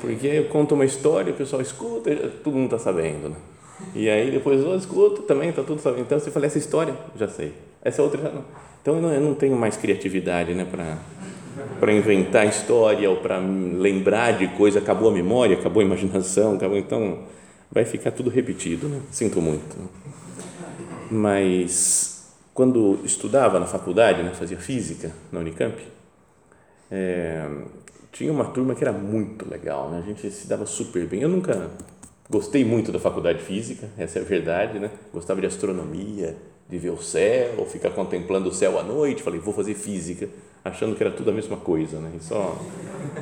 Porque 0.00 0.26
eu 0.26 0.48
conto 0.48 0.74
uma 0.74 0.84
história, 0.84 1.32
o 1.32 1.36
pessoal 1.36 1.60
escuta, 1.60 2.10
todo 2.42 2.54
mundo 2.54 2.74
está 2.74 2.78
sabendo. 2.78 3.30
Né? 3.30 3.36
E 3.94 4.08
aí 4.08 4.30
depois 4.30 4.60
eu 4.60 4.76
escuto 4.76 5.22
também, 5.22 5.50
está 5.50 5.62
tudo 5.62 5.80
sabendo. 5.80 6.02
Então 6.02 6.18
você 6.18 6.30
fala, 6.30 6.46
essa 6.46 6.58
história, 6.58 6.94
já 7.16 7.28
sei. 7.28 7.54
Essa 7.82 8.02
outra 8.02 8.20
já 8.20 8.30
não. 8.30 8.44
Então 8.82 8.96
eu 8.96 9.02
não, 9.02 9.12
eu 9.12 9.20
não 9.20 9.34
tenho 9.34 9.56
mais 9.56 9.76
criatividade 9.76 10.54
né, 10.54 10.66
para 11.78 11.92
inventar 11.92 12.46
história 12.46 13.08
ou 13.08 13.16
para 13.16 13.38
lembrar 13.38 14.32
de 14.32 14.48
coisa. 14.48 14.78
Acabou 14.78 15.10
a 15.10 15.12
memória, 15.12 15.58
acabou 15.58 15.80
a 15.80 15.84
imaginação, 15.84 16.56
acabou. 16.56 16.76
Então 16.76 17.20
vai 17.70 17.84
ficar 17.84 18.10
tudo 18.10 18.30
repetido. 18.30 18.88
Né? 18.88 19.00
Sinto 19.10 19.40
muito. 19.40 19.76
Mas 21.10 22.34
quando 22.52 22.98
estudava 23.04 23.60
na 23.60 23.66
faculdade, 23.66 24.22
né, 24.22 24.32
fazia 24.34 24.58
física 24.58 25.12
na 25.30 25.40
Unicamp, 25.40 25.80
é, 26.90 27.46
tinha 28.10 28.32
uma 28.32 28.46
turma 28.46 28.74
que 28.74 28.82
era 28.82 28.92
muito 28.92 29.48
legal, 29.48 29.90
né? 29.90 29.98
a 29.98 30.06
gente 30.06 30.28
se 30.30 30.48
dava 30.48 30.66
super 30.66 31.06
bem. 31.06 31.22
Eu 31.22 31.28
nunca 31.28 31.70
gostei 32.28 32.64
muito 32.64 32.92
da 32.92 32.98
faculdade 32.98 33.38
de 33.38 33.44
física, 33.44 33.88
essa 33.96 34.18
é 34.18 34.22
a 34.22 34.24
verdade, 34.24 34.78
né? 34.78 34.90
Gostava 35.12 35.40
de 35.40 35.46
astronomia, 35.46 36.36
de 36.68 36.78
ver 36.78 36.90
o 36.90 37.02
céu, 37.02 37.64
ficar 37.66 37.90
contemplando 37.90 38.50
o 38.50 38.54
céu 38.54 38.78
à 38.78 38.82
noite. 38.82 39.22
Falei, 39.22 39.40
vou 39.40 39.54
fazer 39.54 39.74
física, 39.74 40.28
achando 40.64 40.94
que 40.94 41.02
era 41.02 41.12
tudo 41.12 41.30
a 41.30 41.32
mesma 41.32 41.56
coisa, 41.56 41.98
né? 41.98 42.12
E 42.14 42.22
só, 42.22 42.60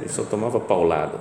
e 0.05 0.09
só 0.09 0.25
tomava 0.25 0.59
paulada. 0.59 1.19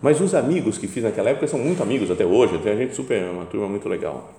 Mas 0.00 0.20
os 0.20 0.34
amigos 0.34 0.78
que 0.78 0.86
fiz 0.86 1.02
naquela 1.02 1.30
época 1.30 1.46
são 1.48 1.58
muito 1.58 1.82
amigos 1.82 2.10
até 2.10 2.24
hoje, 2.24 2.58
tem 2.58 2.72
a 2.72 2.76
gente 2.76 2.94
super, 2.94 3.22
uma 3.30 3.46
turma 3.46 3.66
muito 3.68 3.88
legal. 3.88 4.32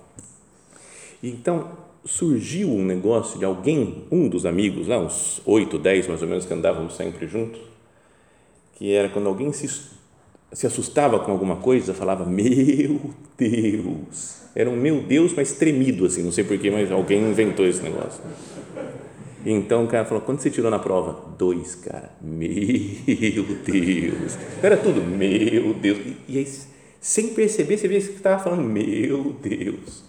Então, 1.22 1.68
surgiu 2.04 2.70
um 2.70 2.84
negócio 2.84 3.38
de 3.38 3.44
alguém, 3.44 4.04
um 4.10 4.28
dos 4.28 4.46
amigos, 4.46 4.86
lá, 4.86 4.98
uns 4.98 5.42
oito, 5.44 5.78
dez 5.78 6.06
mais 6.06 6.22
ou 6.22 6.28
menos, 6.28 6.46
que 6.46 6.54
andávamos 6.54 6.94
sempre 6.94 7.26
juntos, 7.26 7.60
que 8.76 8.94
era 8.94 9.08
quando 9.08 9.26
alguém 9.26 9.52
se, 9.52 9.68
se 10.52 10.66
assustava 10.66 11.18
com 11.18 11.32
alguma 11.32 11.56
coisa, 11.56 11.92
falava, 11.92 12.24
meu 12.24 13.00
Deus. 13.36 14.46
Era 14.54 14.70
um 14.70 14.76
meu 14.76 15.02
Deus, 15.02 15.34
mas 15.34 15.52
tremido, 15.52 16.06
assim, 16.06 16.22
não 16.22 16.32
sei 16.32 16.44
porquê, 16.44 16.70
mas 16.70 16.90
alguém 16.90 17.22
inventou 17.28 17.66
esse 17.66 17.82
negócio. 17.82 18.22
Então 19.44 19.84
o 19.84 19.86
cara 19.86 20.04
falou: 20.04 20.22
quando 20.22 20.40
você 20.40 20.50
tirou 20.50 20.70
na 20.70 20.78
prova? 20.78 21.34
Dois, 21.38 21.74
cara. 21.76 22.10
Meu 22.20 23.44
Deus. 23.64 24.38
Era 24.62 24.76
tudo, 24.76 25.02
meu 25.02 25.74
Deus. 25.74 25.98
E, 25.98 26.16
e 26.28 26.38
aí, 26.38 26.48
sem 27.00 27.28
perceber, 27.28 27.76
você 27.78 27.86
via 27.86 28.00
que 28.00 28.06
estava 28.12 28.42
falando, 28.42 28.62
meu 28.62 29.36
Deus. 29.40 30.04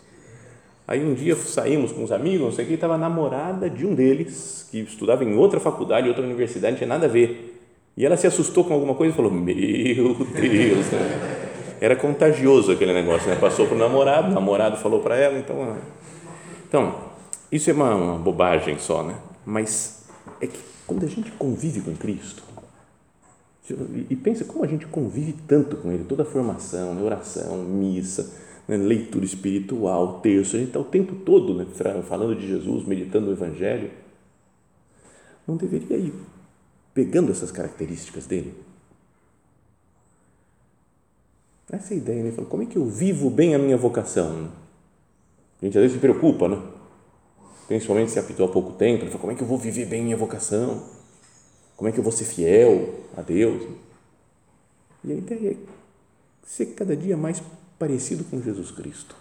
Aí 0.87 1.05
um 1.05 1.13
dia 1.13 1.35
saímos 1.35 1.91
com 1.91 2.03
os 2.03 2.13
amigos, 2.13 2.41
não 2.41 2.51
sei 2.51 2.63
o 2.63 2.67
que, 2.69 2.75
estava 2.75 2.97
namorada 2.97 3.69
de 3.69 3.85
um 3.85 3.93
deles, 3.93 4.65
que 4.71 4.79
estudava 4.79 5.25
em 5.25 5.35
outra 5.35 5.59
faculdade, 5.59 6.07
outra 6.07 6.23
universidade, 6.23 6.71
não 6.71 6.77
tinha 6.77 6.87
nada 6.87 7.05
a 7.05 7.09
ver. 7.09 7.56
E 7.97 8.05
ela 8.05 8.15
se 8.15 8.27
assustou 8.27 8.63
com 8.63 8.75
alguma 8.75 8.93
coisa 8.93 9.11
e 9.11 9.15
falou: 9.15 9.31
Meu 9.31 10.13
Deus! 10.13 10.85
Né? 10.91 11.77
Era 11.81 11.95
contagioso 11.95 12.71
aquele 12.71 12.93
negócio, 12.93 13.27
né? 13.27 13.35
Passou 13.35 13.65
para 13.65 13.75
o 13.75 13.79
namorado, 13.79 14.29
o 14.29 14.33
namorado 14.33 14.77
falou 14.77 15.01
para 15.01 15.17
ela, 15.17 15.37
então. 15.39 15.63
Ah. 15.63 15.77
Então, 16.67 16.95
isso 17.51 17.69
é 17.71 17.73
uma, 17.73 17.95
uma 17.95 18.17
bobagem 18.19 18.77
só, 18.77 19.01
né? 19.01 19.15
Mas 19.43 20.05
é 20.39 20.45
que 20.45 20.59
quando 20.85 21.05
a 21.05 21.09
gente 21.09 21.31
convive 21.31 21.81
com 21.81 21.95
Cristo, 21.95 22.43
e 24.09 24.15
pensa 24.15 24.45
como 24.45 24.63
a 24.63 24.67
gente 24.67 24.85
convive 24.85 25.33
tanto 25.47 25.75
com 25.77 25.91
Ele, 25.91 26.05
toda 26.05 26.23
a 26.23 26.25
formação, 26.25 26.93
né? 26.93 27.01
oração, 27.01 27.57
missa, 27.63 28.33
né, 28.65 28.77
leitura 28.77 29.25
espiritual, 29.25 30.21
terço, 30.21 30.55
a 30.55 30.59
gente 30.59 30.69
está 30.69 30.79
o 30.79 30.85
tempo 30.85 31.15
todo 31.15 31.53
né, 31.53 31.65
falando 32.07 32.33
de 32.33 32.47
Jesus, 32.47 32.85
meditando 32.85 33.29
o 33.29 33.33
Evangelho. 33.33 33.91
Não 35.45 35.57
deveria 35.57 35.97
ir 35.97 36.13
pegando 36.97 37.31
essas 37.31 37.51
características 37.51 38.25
dele? 38.25 38.55
Essa 41.71 41.93
é 41.93 41.95
a 41.95 41.97
ideia, 41.97 42.23
né? 42.23 42.45
Como 42.49 42.63
é 42.63 42.65
que 42.65 42.75
eu 42.75 42.87
vivo 42.87 43.29
bem 43.29 43.53
a 43.53 43.59
minha 43.59 43.77
vocação? 43.77 44.51
A 45.61 45.65
gente 45.65 45.77
às 45.77 45.83
vezes 45.83 45.93
se 45.93 45.99
preocupa, 45.99 46.47
né? 46.47 46.59
Principalmente 47.67 48.09
se 48.09 48.17
apitou 48.17 48.47
há 48.47 48.51
pouco 48.51 48.73
tempo, 48.73 49.05
fala, 49.05 49.19
como 49.19 49.31
é 49.31 49.35
que 49.35 49.43
eu 49.43 49.47
vou 49.47 49.59
viver 49.59 49.85
bem 49.85 50.01
a 50.01 50.03
minha 50.05 50.17
vocação? 50.17 50.89
Como 51.75 51.87
é 51.87 51.91
que 51.91 51.99
eu 51.99 52.03
vou 52.03 52.11
ser 52.11 52.25
fiel 52.25 53.05
a 53.15 53.21
Deus? 53.21 53.61
E 55.03 55.11
a 55.11 55.15
ideia 55.15 55.51
é 55.51 55.57
ser 56.47 56.65
cada 56.73 56.97
dia 56.97 57.15
mais 57.15 57.43
parecido 57.77 58.23
com 58.23 58.41
Jesus 58.41 58.71
Cristo. 58.71 59.15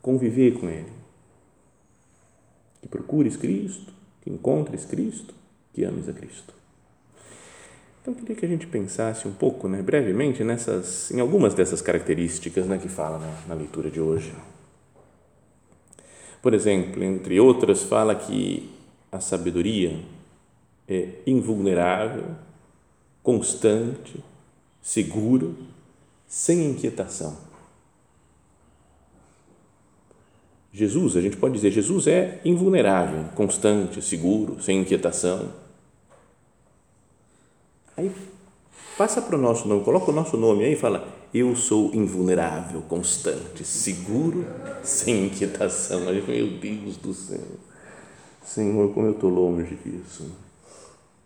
Conviver 0.00 0.58
com 0.58 0.68
Ele. 0.68 0.92
Que 2.80 2.88
procures 2.88 3.36
Cristo, 3.36 4.01
que 4.22 4.30
encontres 4.30 4.84
Cristo, 4.84 5.34
que 5.74 5.84
ames 5.84 6.08
a 6.08 6.12
Cristo. 6.12 6.54
Então, 8.00 8.14
eu 8.14 8.18
queria 8.18 8.34
que 8.34 8.44
a 8.44 8.48
gente 8.48 8.66
pensasse 8.66 9.28
um 9.28 9.32
pouco, 9.32 9.68
né, 9.68 9.80
brevemente, 9.80 10.42
nessas, 10.42 11.10
em 11.10 11.20
algumas 11.20 11.54
dessas 11.54 11.80
características 11.80 12.66
né, 12.66 12.78
que 12.78 12.88
fala 12.88 13.18
na, 13.18 13.48
na 13.48 13.54
leitura 13.54 13.90
de 13.90 14.00
hoje. 14.00 14.32
Por 16.40 16.54
exemplo, 16.54 17.04
entre 17.04 17.38
outras, 17.38 17.84
fala 17.84 18.14
que 18.16 18.68
a 19.10 19.20
sabedoria 19.20 20.00
é 20.88 21.10
invulnerável, 21.26 22.24
constante, 23.22 24.22
seguro, 24.80 25.56
sem 26.26 26.70
inquietação. 26.70 27.51
Jesus, 30.72 31.16
a 31.16 31.20
gente 31.20 31.36
pode 31.36 31.54
dizer, 31.54 31.70
Jesus 31.70 32.06
é 32.06 32.40
invulnerável, 32.44 33.24
constante, 33.34 34.00
seguro, 34.00 34.62
sem 34.62 34.80
inquietação. 34.80 35.50
Aí 37.96 38.10
passa 38.96 39.20
para 39.20 39.36
o 39.36 39.40
nosso 39.40 39.68
nome, 39.68 39.84
coloca 39.84 40.10
o 40.10 40.14
nosso 40.14 40.36
nome 40.36 40.64
aí 40.64 40.72
e 40.72 40.76
fala: 40.76 41.06
Eu 41.34 41.54
sou 41.54 41.94
invulnerável, 41.94 42.80
constante, 42.88 43.64
seguro, 43.64 44.46
sem 44.82 45.26
inquietação. 45.26 46.00
Meu 46.00 46.46
Deus 46.58 46.96
do 46.96 47.12
céu, 47.12 47.38
Senhor, 48.42 48.94
como 48.94 49.08
eu 49.08 49.12
estou 49.12 49.28
longe 49.28 49.76
disso 49.84 50.30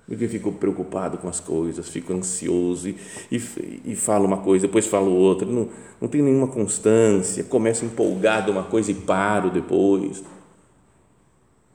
porque 0.06 0.28
fico 0.28 0.52
preocupado 0.52 1.18
com 1.18 1.28
as 1.28 1.40
coisas, 1.40 1.88
fico 1.88 2.12
ansioso 2.12 2.88
e, 2.88 2.96
e, 3.30 3.42
e 3.84 3.96
falo 3.96 4.24
uma 4.24 4.38
coisa, 4.38 4.66
depois 4.66 4.86
falo 4.86 5.10
outra, 5.12 5.46
não, 5.46 5.68
não 6.00 6.08
tenho 6.08 6.24
nenhuma 6.24 6.46
constância, 6.46 7.42
começo 7.42 7.84
empolgado 7.84 8.52
uma 8.52 8.62
coisa 8.62 8.90
e 8.92 8.94
paro 8.94 9.50
depois. 9.50 10.22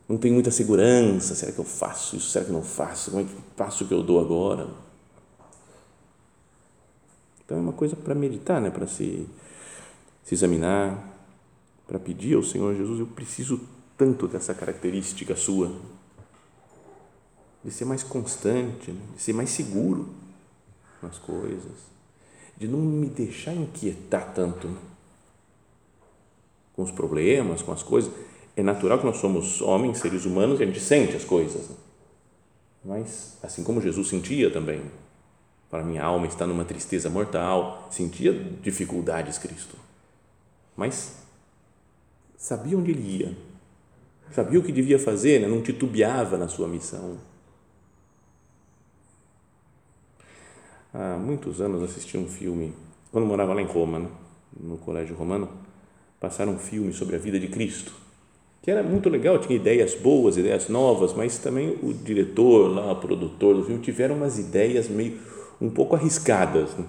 Não 0.08 0.18
tenho 0.18 0.34
muita 0.34 0.52
segurança, 0.52 1.36
será 1.36 1.52
que 1.52 1.60
eu 1.60 1.66
faço 1.66 2.16
isso, 2.16 2.30
será 2.30 2.46
que 2.46 2.52
não 2.52 2.64
faço, 2.64 3.12
como 3.12 3.24
é 3.24 3.26
que 3.26 3.36
faço 3.56 3.84
o 3.84 3.88
que 3.88 3.94
eu 3.94 4.04
dou 4.04 4.20
agora? 4.20 4.68
Então 7.44 7.58
é 7.58 7.62
uma 7.62 7.74
coisa 7.74 7.98
para 7.98 8.16
meditar, 8.16 8.62
né? 8.62 8.70
para 8.70 8.88
se, 8.88 9.28
se 10.24 10.34
examinar, 10.34 10.98
para 11.86 12.00
pedir 12.00 12.36
ao 12.36 12.44
Senhor 12.44 12.74
Jesus, 12.76 13.00
eu 13.02 13.08
preciso 13.08 13.60
tanto 13.98 14.26
dessa 14.26 14.54
característica 14.54 15.36
sua, 15.36 15.72
de 17.64 17.72
ser 17.72 17.86
mais 17.86 18.04
constante, 18.04 18.92
né? 18.92 19.02
de 19.16 19.22
ser 19.22 19.34
mais 19.34 19.50
seguro 19.50 20.10
nas 21.02 21.18
coisas, 21.18 21.92
de 22.58 22.68
não 22.68 22.80
me 22.80 23.08
deixar 23.08 23.54
inquietar 23.54 24.34
tanto 24.34 24.68
né? 24.68 24.78
com 26.74 26.84
os 26.84 26.92
problemas, 26.92 27.62
com 27.62 27.72
as 27.72 27.84
coisas. 27.84 28.12
é 28.56 28.64
natural 28.64 29.00
que 29.00 29.06
nós 29.06 29.18
somos 29.18 29.62
homens, 29.62 30.00
seres 30.00 30.26
humanos, 30.26 30.60
e 30.60 30.64
a 30.64 30.66
gente 30.66 30.80
sente 30.80 31.16
as 31.16 31.24
coisas. 31.24 31.70
Né? 31.70 31.76
Mas, 32.84 33.38
assim 33.44 33.64
como 33.64 33.80
Jesus 33.80 34.08
sentia 34.10 34.52
também, 34.52 34.82
para 35.70 35.84
minha 35.84 36.04
alma 36.04 36.26
está 36.26 36.48
numa 36.48 36.66
tristeza 36.66 37.10
mortal, 37.10 37.88
sentia 37.92 38.34
dificuldades, 38.62 39.38
Cristo. 39.38 39.78
Mas 40.76 41.16
sabia 42.36 42.78
onde 42.78 42.92
ele 42.92 43.18
ia, 43.18 43.38
sabia 44.32 44.60
o 44.60 44.64
que 44.64 44.72
devia 44.72 44.98
fazer, 44.98 45.40
né? 45.40 45.48
não 45.48 45.62
titubeava 45.62 46.38
na 46.38 46.48
sua 46.48 46.68
missão. 46.68 47.18
Há 50.94 51.18
muitos 51.18 51.62
anos 51.62 51.84
assisti 51.84 52.18
um 52.18 52.28
filme, 52.28 52.74
quando 53.12 53.26
morava 53.26 53.54
lá 53.54 53.62
em 53.62 53.66
Roma, 53.66 54.00
né? 54.00 54.08
no 54.60 54.78
Colégio 54.78 55.16
Romano, 55.16 55.50
passaram 56.20 56.54
um 56.54 56.60
filme 56.60 56.92
sobre 56.94 57.16
a 57.16 57.20
vida 57.20 57.40
de 57.40 57.48
Cristo 57.48 57.94
que 58.62 58.70
era 58.70 58.84
muito 58.84 59.10
legal, 59.10 59.40
tinha 59.40 59.56
ideias 59.56 59.96
boas, 59.96 60.38
ideias 60.38 60.70
novas, 60.70 61.14
mas 61.14 61.40
também 61.40 61.80
o 61.82 61.92
diretor, 61.92 62.68
lá, 62.72 62.92
o 62.92 62.96
produtor 62.96 63.56
do 63.56 63.64
filme, 63.64 63.82
tiveram 63.82 64.16
umas 64.16 64.38
ideias 64.38 64.88
meio, 64.88 65.18
um 65.60 65.70
pouco 65.70 65.96
arriscadas. 65.96 66.76
Né? 66.76 66.86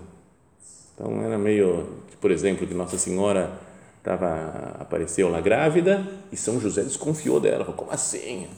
Então, 0.95 1.23
era 1.23 1.39
meio, 1.39 1.89
por 2.21 2.31
exemplo, 2.31 2.67
que 2.67 2.75
Nossa 2.75 2.99
Senhora 2.99 3.59
tava, 4.03 4.77
apareceu 4.81 5.31
lá 5.31 5.41
grávida 5.41 6.07
e 6.31 6.37
São 6.37 6.61
José 6.61 6.83
desconfiou 6.83 7.41
dela, 7.41 7.65
falou, 7.65 7.79
como 7.79 7.91
assim? 7.91 8.49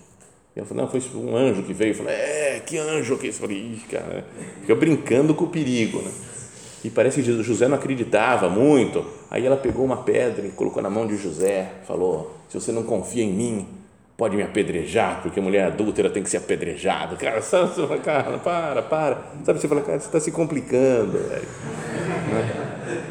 Ela 0.56 0.66
falou, 0.66 0.84
não, 0.84 0.90
foi 0.90 1.02
um 1.18 1.36
anjo 1.36 1.62
que 1.64 1.72
veio, 1.72 1.94
falou, 1.94 2.12
é, 2.12 2.60
que 2.64 2.78
anjo 2.78 3.18
que? 3.18 3.26
Eu 3.28 3.32
falei, 3.32 3.80
cara, 3.90 4.24
fica 4.60 4.74
brincando 4.74 5.34
com 5.34 5.44
o 5.44 5.48
perigo, 5.48 6.00
né? 6.00 6.10
E 6.84 6.90
parece 6.90 7.22
que 7.22 7.42
José 7.42 7.66
não 7.66 7.76
acreditava 7.76 8.48
muito. 8.48 9.04
Aí 9.30 9.44
ela 9.44 9.56
pegou 9.56 9.84
uma 9.84 9.96
pedra 9.96 10.46
e 10.46 10.50
colocou 10.50 10.82
na 10.82 10.90
mão 10.90 11.06
de 11.06 11.16
José, 11.16 11.66
falou: 11.86 12.36
Se 12.46 12.60
você 12.60 12.70
não 12.70 12.82
confia 12.82 13.24
em 13.24 13.32
mim, 13.32 13.66
pode 14.18 14.36
me 14.36 14.42
apedrejar, 14.42 15.22
porque 15.22 15.40
mulher 15.40 15.64
adúltera 15.64 16.10
tem 16.10 16.22
que 16.22 16.28
ser 16.28 16.36
apedrejada. 16.36 17.16
Cara, 17.16 17.40
sabe, 17.40 17.74
você 17.74 17.86
fala, 17.86 18.00
cara, 18.00 18.38
para, 18.38 18.82
para. 18.82 19.22
Sabe, 19.44 19.60
você 19.60 19.66
fala, 19.66 19.80
cara, 19.80 19.98
você 19.98 20.06
está 20.06 20.20
se 20.20 20.30
complicando, 20.30 21.12
velho. 21.12 21.48
Né? 22.30 23.04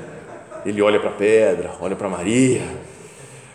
Ele 0.66 0.82
olha 0.82 1.00
para 1.00 1.10
a 1.10 1.14
pedra, 1.14 1.72
olha 1.82 1.96
para 1.96 2.08
Maria, 2.08 2.62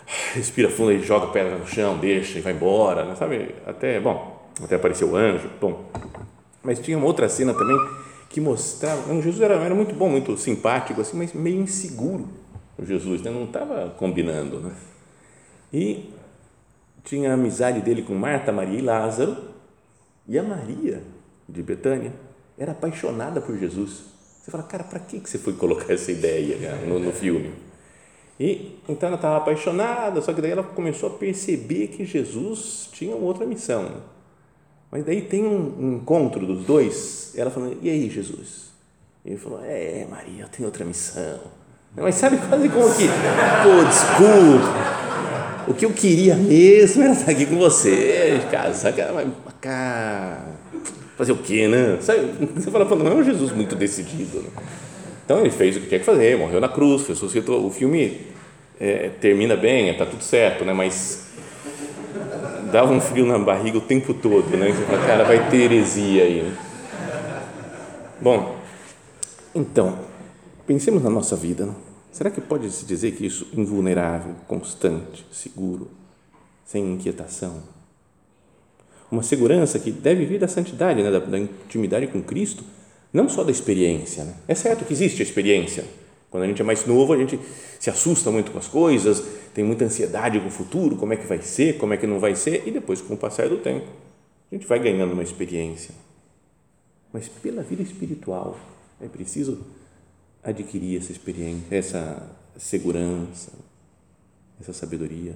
respira 0.33 0.69
fundo 0.69 0.91
e 0.91 0.99
joga 0.99 1.27
pedra 1.27 1.57
no 1.57 1.67
chão, 1.67 1.97
deixa 1.97 2.39
e 2.39 2.41
vai 2.41 2.53
embora, 2.53 3.05
né? 3.05 3.15
sabe? 3.15 3.55
Até, 3.65 3.99
bom, 3.99 4.39
até 4.63 4.75
apareceu 4.75 5.09
o 5.09 5.15
anjo, 5.15 5.49
bom. 5.59 5.85
Mas 6.63 6.79
tinha 6.79 6.97
uma 6.97 7.05
outra 7.05 7.29
cena 7.29 7.53
também 7.53 7.77
que 8.29 8.41
mostrava. 8.41 9.13
Jesus 9.21 9.41
era, 9.41 9.55
era 9.55 9.75
muito 9.75 9.93
bom, 9.95 10.09
muito 10.09 10.35
simpático, 10.37 11.01
assim, 11.01 11.17
mas 11.17 11.33
meio 11.33 11.61
inseguro. 11.61 12.27
O 12.77 12.85
Jesus 12.85 13.21
né? 13.21 13.29
não 13.29 13.45
estava 13.45 13.89
combinando. 13.97 14.59
Né? 14.59 14.71
E 15.71 16.09
tinha 17.03 17.31
a 17.31 17.33
amizade 17.33 17.81
dele 17.81 18.01
com 18.01 18.13
Marta, 18.13 18.51
Maria 18.51 18.79
e 18.79 18.81
Lázaro, 18.81 19.37
e 20.27 20.37
a 20.37 20.43
Maria 20.43 21.01
de 21.47 21.63
Betânia 21.63 22.13
era 22.57 22.71
apaixonada 22.71 23.41
por 23.41 23.57
Jesus. 23.57 24.03
Você 24.41 24.51
fala, 24.51 24.63
cara, 24.63 24.83
para 24.83 24.99
que 24.99 25.19
você 25.19 25.37
foi 25.37 25.53
colocar 25.53 25.93
essa 25.93 26.11
ideia 26.11 26.75
no, 26.85 26.99
no 26.99 27.11
filme? 27.11 27.51
E 28.39 28.79
então 28.87 29.07
ela 29.07 29.17
estava 29.17 29.37
apaixonada, 29.37 30.21
só 30.21 30.31
que 30.31 30.41
daí 30.41 30.51
ela 30.51 30.63
começou 30.63 31.09
a 31.09 31.13
perceber 31.13 31.87
que 31.87 32.05
Jesus 32.05 32.89
tinha 32.93 33.15
outra 33.15 33.45
missão. 33.45 33.87
Mas 34.89 35.03
daí 35.03 35.21
tem 35.21 35.43
um, 35.43 35.95
encontro 35.95 36.47
dos 36.47 36.65
dois, 36.65 37.33
ela 37.35 37.51
falando, 37.51 37.77
e 37.81 37.89
aí, 37.89 38.09
Jesus? 38.09 38.69
E 39.25 39.31
ele 39.31 39.37
falou, 39.37 39.59
é, 39.63 40.07
Maria, 40.09 40.43
eu 40.43 40.47
tenho 40.47 40.65
outra 40.65 40.85
missão. 40.85 41.39
Mas 41.95 42.15
sabe 42.15 42.37
quase 42.37 42.69
como 42.69 42.95
que, 42.95 43.07
pô, 43.07 43.83
desculpa, 43.83 45.09
o 45.67 45.73
que 45.73 45.85
eu 45.85 45.91
queria 45.91 46.35
mesmo 46.35 47.03
era 47.03 47.13
estar 47.13 47.31
aqui 47.31 47.45
com 47.45 47.57
você, 47.57 48.39
casa, 48.49 48.93
cara, 49.59 50.45
fazer 51.17 51.33
o 51.33 51.37
quê, 51.37 51.67
né? 51.67 51.97
Sabe, 52.01 52.31
você 52.55 52.71
fala, 52.71 52.85
não 52.95 53.11
é 53.11 53.15
um 53.15 53.23
Jesus 53.23 53.51
muito 53.51 53.75
decidido. 53.75 54.41
Né? 54.41 54.49
Então 55.29 55.41
ele 55.41 55.51
fez 55.51 55.77
o 55.77 55.81
que 55.81 55.85
tinha 55.85 55.99
que 55.99 56.05
fazer, 56.07 56.35
morreu 56.39 56.59
na 56.59 56.67
cruz, 56.67 57.05
ressuscitou. 57.05 57.63
O 57.63 57.69
filme 57.69 58.19
é, 58.79 59.09
termina 59.21 59.55
bem, 59.55 59.87
está 59.89 60.03
tudo 60.03 60.23
certo, 60.23 60.65
né? 60.65 60.73
mas 60.73 61.27
dava 62.71 62.91
um 62.91 62.99
frio 62.99 63.27
na 63.27 63.37
barriga 63.37 63.77
o 63.77 63.81
tempo 63.81 64.11
todo, 64.11 64.57
né? 64.57 64.71
Você 64.71 64.83
fala, 64.85 65.05
cara, 65.05 65.23
vai 65.25 65.47
ter 65.51 65.57
heresia 65.57 66.23
aí. 66.23 66.41
Né? 66.41 66.57
Bom, 68.19 68.57
então, 69.53 69.99
pensemos 70.65 71.03
na 71.03 71.11
nossa 71.11 71.35
vida. 71.35 71.63
Não? 71.63 71.75
Será 72.11 72.31
que 72.31 72.41
pode 72.41 72.67
se 72.71 72.83
dizer 72.83 73.11
que 73.11 73.23
isso 73.23 73.49
invulnerável, 73.53 74.33
constante, 74.47 75.23
seguro, 75.31 75.91
sem 76.65 76.93
inquietação? 76.93 77.61
Uma 79.11 79.21
segurança 79.21 79.77
que 79.77 79.91
deve 79.91 80.25
vir 80.25 80.39
da 80.39 80.47
santidade, 80.47 81.03
né? 81.03 81.11
da, 81.11 81.19
da 81.19 81.37
intimidade 81.37 82.07
com 82.07 82.19
Cristo, 82.19 82.63
não 83.11 83.27
só 83.27 83.43
da 83.43 83.51
experiência. 83.51 84.23
Né? 84.23 84.35
É 84.47 84.55
certo 84.55 84.85
que 84.85 84.93
existe 84.93 85.21
a 85.21 85.25
experiência, 85.25 85.85
quando 86.29 86.43
a 86.43 86.47
gente 86.47 86.61
é 86.61 86.65
mais 86.65 86.85
novo, 86.85 87.13
a 87.13 87.17
gente 87.17 87.39
se 87.79 87.89
assusta 87.89 88.29
muito 88.29 88.51
com 88.51 88.59
as 88.59 88.67
coisas, 88.67 89.23
tem 89.53 89.63
muita 89.63 89.85
ansiedade 89.85 90.39
com 90.39 90.47
o 90.47 90.51
futuro, 90.51 90.95
como 90.95 91.11
é 91.13 91.17
que 91.17 91.25
vai 91.25 91.41
ser, 91.41 91.77
como 91.77 91.93
é 91.93 91.97
que 91.97 92.05
não 92.05 92.19
vai 92.19 92.35
ser, 92.35 92.67
e 92.67 92.71
depois, 92.71 93.01
com 93.01 93.15
o 93.15 93.17
passar 93.17 93.49
do 93.49 93.57
tempo, 93.57 93.87
a 94.51 94.55
gente 94.55 94.67
vai 94.67 94.79
ganhando 94.79 95.13
uma 95.13 95.23
experiência. 95.23 95.93
Mas 97.11 97.27
pela 97.27 97.63
vida 97.63 97.81
espiritual, 97.81 98.59
é 99.01 99.07
preciso 99.07 99.59
adquirir 100.43 100.99
essa 100.99 101.11
experiência, 101.11 101.65
essa 101.75 102.29
segurança, 102.57 103.51
essa 104.61 104.71
sabedoria. 104.71 105.35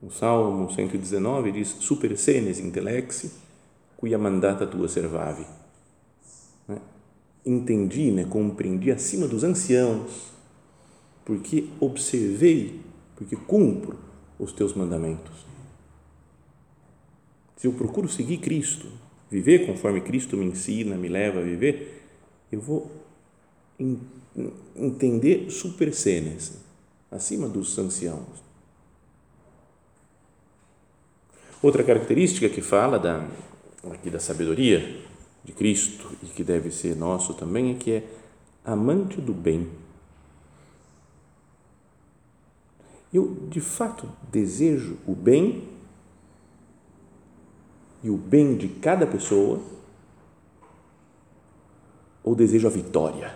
O 0.00 0.10
Salmo 0.10 0.72
119 0.72 1.52
diz: 1.52 1.68
Super 1.80 2.16
senes 2.16 2.58
intelexi, 2.58 3.30
cuia 3.98 4.16
mandata 4.16 4.66
tua 4.66 4.88
servavi 4.88 5.44
entendi, 7.44 8.10
né, 8.10 8.24
compreendi 8.24 8.90
acima 8.90 9.26
dos 9.26 9.44
anciãos, 9.44 10.32
porque 11.24 11.68
observei, 11.78 12.80
porque 13.16 13.36
cumpro 13.36 13.98
os 14.38 14.52
teus 14.52 14.74
mandamentos. 14.74 15.46
Se 17.56 17.66
eu 17.66 17.72
procuro 17.72 18.08
seguir 18.08 18.38
Cristo, 18.38 18.86
viver 19.30 19.66
conforme 19.66 20.00
Cristo 20.00 20.36
me 20.36 20.46
ensina, 20.46 20.96
me 20.96 21.08
leva 21.08 21.40
a 21.40 21.42
viver, 21.42 22.04
eu 22.50 22.60
vou 22.60 22.90
entender 24.76 25.50
super 25.50 25.92
senes, 25.94 26.58
acima 27.10 27.48
dos 27.48 27.78
anciãos. 27.78 28.42
Outra 31.62 31.84
característica 31.84 32.48
que 32.48 32.62
fala 32.62 32.98
da, 32.98 33.28
aqui 33.92 34.08
da 34.08 34.18
sabedoria 34.18 35.09
de 35.44 35.52
Cristo 35.52 36.10
e 36.22 36.26
que 36.26 36.44
deve 36.44 36.70
ser 36.70 36.96
nosso 36.96 37.34
também 37.34 37.72
é 37.72 37.74
que 37.74 37.92
é 37.92 38.04
amante 38.64 39.20
do 39.20 39.32
bem. 39.32 39.68
Eu, 43.12 43.36
de 43.48 43.60
fato, 43.60 44.08
desejo 44.30 44.96
o 45.06 45.14
bem 45.14 45.68
e 48.02 48.10
o 48.10 48.16
bem 48.16 48.56
de 48.56 48.68
cada 48.68 49.06
pessoa 49.06 49.60
ou 52.22 52.34
desejo 52.34 52.68
a 52.68 52.70
vitória? 52.70 53.34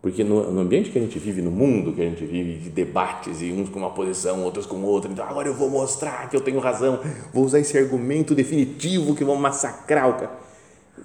Porque 0.00 0.22
no, 0.22 0.50
no, 0.50 0.60
ambiente 0.60 0.90
que 0.90 0.98
a 0.98 1.00
gente 1.00 1.18
vive, 1.18 1.42
no 1.42 1.50
mundo 1.50 1.92
que 1.92 2.00
a 2.00 2.04
gente 2.04 2.24
vive, 2.24 2.58
de 2.58 2.70
debates, 2.70 3.40
e 3.40 3.50
uns 3.50 3.70
com 3.70 3.78
uma 3.78 3.90
posição, 3.90 4.42
outros 4.42 4.66
com 4.66 4.82
outra, 4.82 5.10
então 5.10 5.26
agora 5.26 5.48
eu 5.48 5.54
vou 5.54 5.68
mostrar 5.68 6.28
que 6.28 6.36
eu 6.36 6.42
tenho 6.42 6.60
razão, 6.60 7.00
vou 7.32 7.44
usar 7.44 7.58
esse 7.58 7.76
argumento 7.76 8.34
definitivo 8.34 9.14
que 9.14 9.24
vão 9.24 9.36
massacrar 9.36 10.08
o 10.08 10.14
cara 10.14 10.44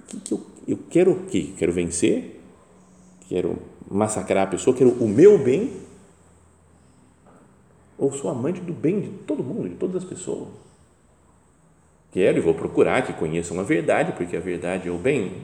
que, 0.06 0.20
que 0.20 0.32
eu, 0.32 0.46
eu 0.66 0.78
quero 0.88 1.12
o 1.12 1.26
quê? 1.26 1.52
Quero 1.56 1.72
vencer? 1.72 2.40
Quero 3.28 3.58
massacrar 3.90 4.44
a 4.44 4.50
pessoa? 4.50 4.76
Quero 4.76 4.90
o 4.90 5.08
meu 5.08 5.38
bem? 5.38 5.72
Ou 7.98 8.12
sou 8.12 8.30
amante 8.30 8.60
do 8.60 8.72
bem 8.72 9.00
de 9.00 9.08
todo 9.26 9.42
mundo, 9.42 9.68
de 9.68 9.76
todas 9.76 9.96
as 9.96 10.04
pessoas? 10.04 10.48
Quero 12.12 12.38
e 12.38 12.40
vou 12.40 12.54
procurar 12.54 13.02
que 13.02 13.12
conheçam 13.12 13.60
a 13.60 13.62
verdade, 13.62 14.12
porque 14.12 14.36
a 14.36 14.40
verdade 14.40 14.88
é 14.88 14.90
o 14.90 14.98
bem. 14.98 15.42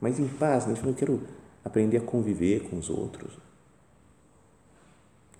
Mas 0.00 0.18
em 0.18 0.26
paz, 0.26 0.66
né? 0.66 0.74
eu 0.84 0.94
quero 0.94 1.22
aprender 1.64 1.98
a 1.98 2.00
conviver 2.00 2.68
com 2.68 2.78
os 2.78 2.88
outros. 2.88 3.32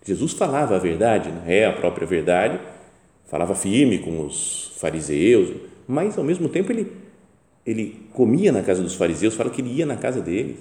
Jesus 0.04 0.32
falava 0.32 0.76
a 0.76 0.78
verdade, 0.78 1.30
né? 1.30 1.58
é 1.58 1.66
a 1.66 1.72
própria 1.72 2.06
verdade, 2.06 2.60
falava 3.26 3.54
firme 3.54 3.98
com 3.98 4.24
os 4.24 4.76
fariseus, 4.78 5.56
mas 5.88 6.16
ao 6.16 6.24
mesmo 6.24 6.48
tempo 6.48 6.70
ele 6.70 7.09
ele 7.64 8.08
comia 8.12 8.50
na 8.50 8.62
casa 8.62 8.82
dos 8.82 8.94
fariseus, 8.94 9.34
fala 9.34 9.50
que 9.50 9.60
ele 9.60 9.70
ia 9.70 9.86
na 9.86 9.96
casa 9.96 10.20
deles, 10.20 10.58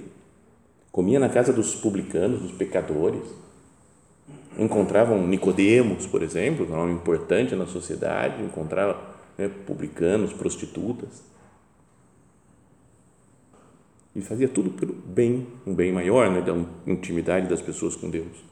comia 0.92 1.18
na 1.18 1.28
casa 1.28 1.52
dos 1.52 1.74
publicanos, 1.74 2.40
dos 2.40 2.52
pecadores, 2.52 3.22
encontravam 4.58 5.26
Nicodemos, 5.26 6.06
por 6.06 6.22
exemplo, 6.22 6.66
um 6.66 6.76
nome 6.76 6.92
importante 6.92 7.54
na 7.54 7.66
sociedade, 7.66 8.42
encontrava 8.42 9.00
né, 9.38 9.48
publicanos, 9.66 10.32
prostitutas, 10.32 11.22
e 14.14 14.20
fazia 14.20 14.48
tudo 14.48 14.70
pelo 14.70 14.92
bem, 14.92 15.46
um 15.66 15.74
bem 15.74 15.92
maior, 15.92 16.30
né, 16.30 16.40
da 16.40 16.54
intimidade 16.86 17.48
das 17.48 17.62
pessoas 17.62 17.94
com 17.94 18.10
Deus. 18.10 18.50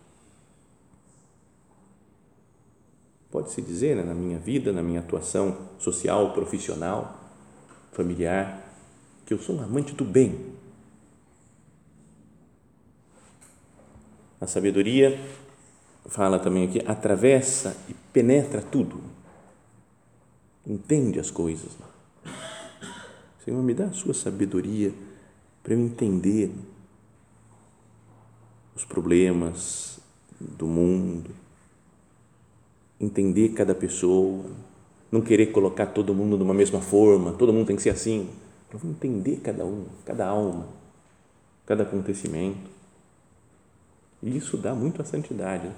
pode-se 3.30 3.60
dizer, 3.62 3.96
né, 3.96 4.02
na 4.02 4.14
minha 4.14 4.38
vida, 4.38 4.72
na 4.72 4.82
minha 4.82 5.00
atuação 5.00 5.56
social, 5.78 6.32
profissional, 6.32 7.17
familiar, 7.98 8.62
que 9.26 9.34
eu 9.34 9.40
sou 9.40 9.56
um 9.56 9.60
amante 9.60 9.92
do 9.92 10.04
bem. 10.04 10.54
A 14.40 14.46
sabedoria 14.46 15.18
fala 16.06 16.38
também 16.38 16.68
aqui, 16.68 16.80
atravessa 16.86 17.76
e 17.88 17.94
penetra 18.12 18.62
tudo. 18.62 19.02
Entende 20.64 21.18
as 21.18 21.28
coisas. 21.28 21.72
Senhor, 23.44 23.60
me 23.64 23.74
dá 23.74 23.86
a 23.86 23.92
sua 23.92 24.14
sabedoria 24.14 24.94
para 25.64 25.74
eu 25.74 25.80
entender 25.80 26.52
os 28.76 28.84
problemas 28.84 29.98
do 30.38 30.68
mundo, 30.68 31.30
entender 33.00 33.48
cada 33.54 33.74
pessoa, 33.74 34.44
não 35.10 35.20
querer 35.20 35.46
colocar 35.46 35.86
todo 35.86 36.14
mundo 36.14 36.36
de 36.36 36.42
uma 36.42 36.54
mesma 36.54 36.80
forma, 36.80 37.32
todo 37.32 37.52
mundo 37.52 37.66
tem 37.66 37.76
que 37.76 37.82
ser 37.82 37.90
assim. 37.90 38.28
Vou 38.72 38.90
entender 38.90 39.40
cada 39.42 39.64
um, 39.64 39.86
cada 40.04 40.26
alma, 40.26 40.68
cada 41.66 41.82
acontecimento. 41.82 42.70
E 44.22 44.36
isso 44.36 44.56
dá 44.56 44.74
muito 44.74 45.00
a 45.00 45.04
santidade. 45.04 45.70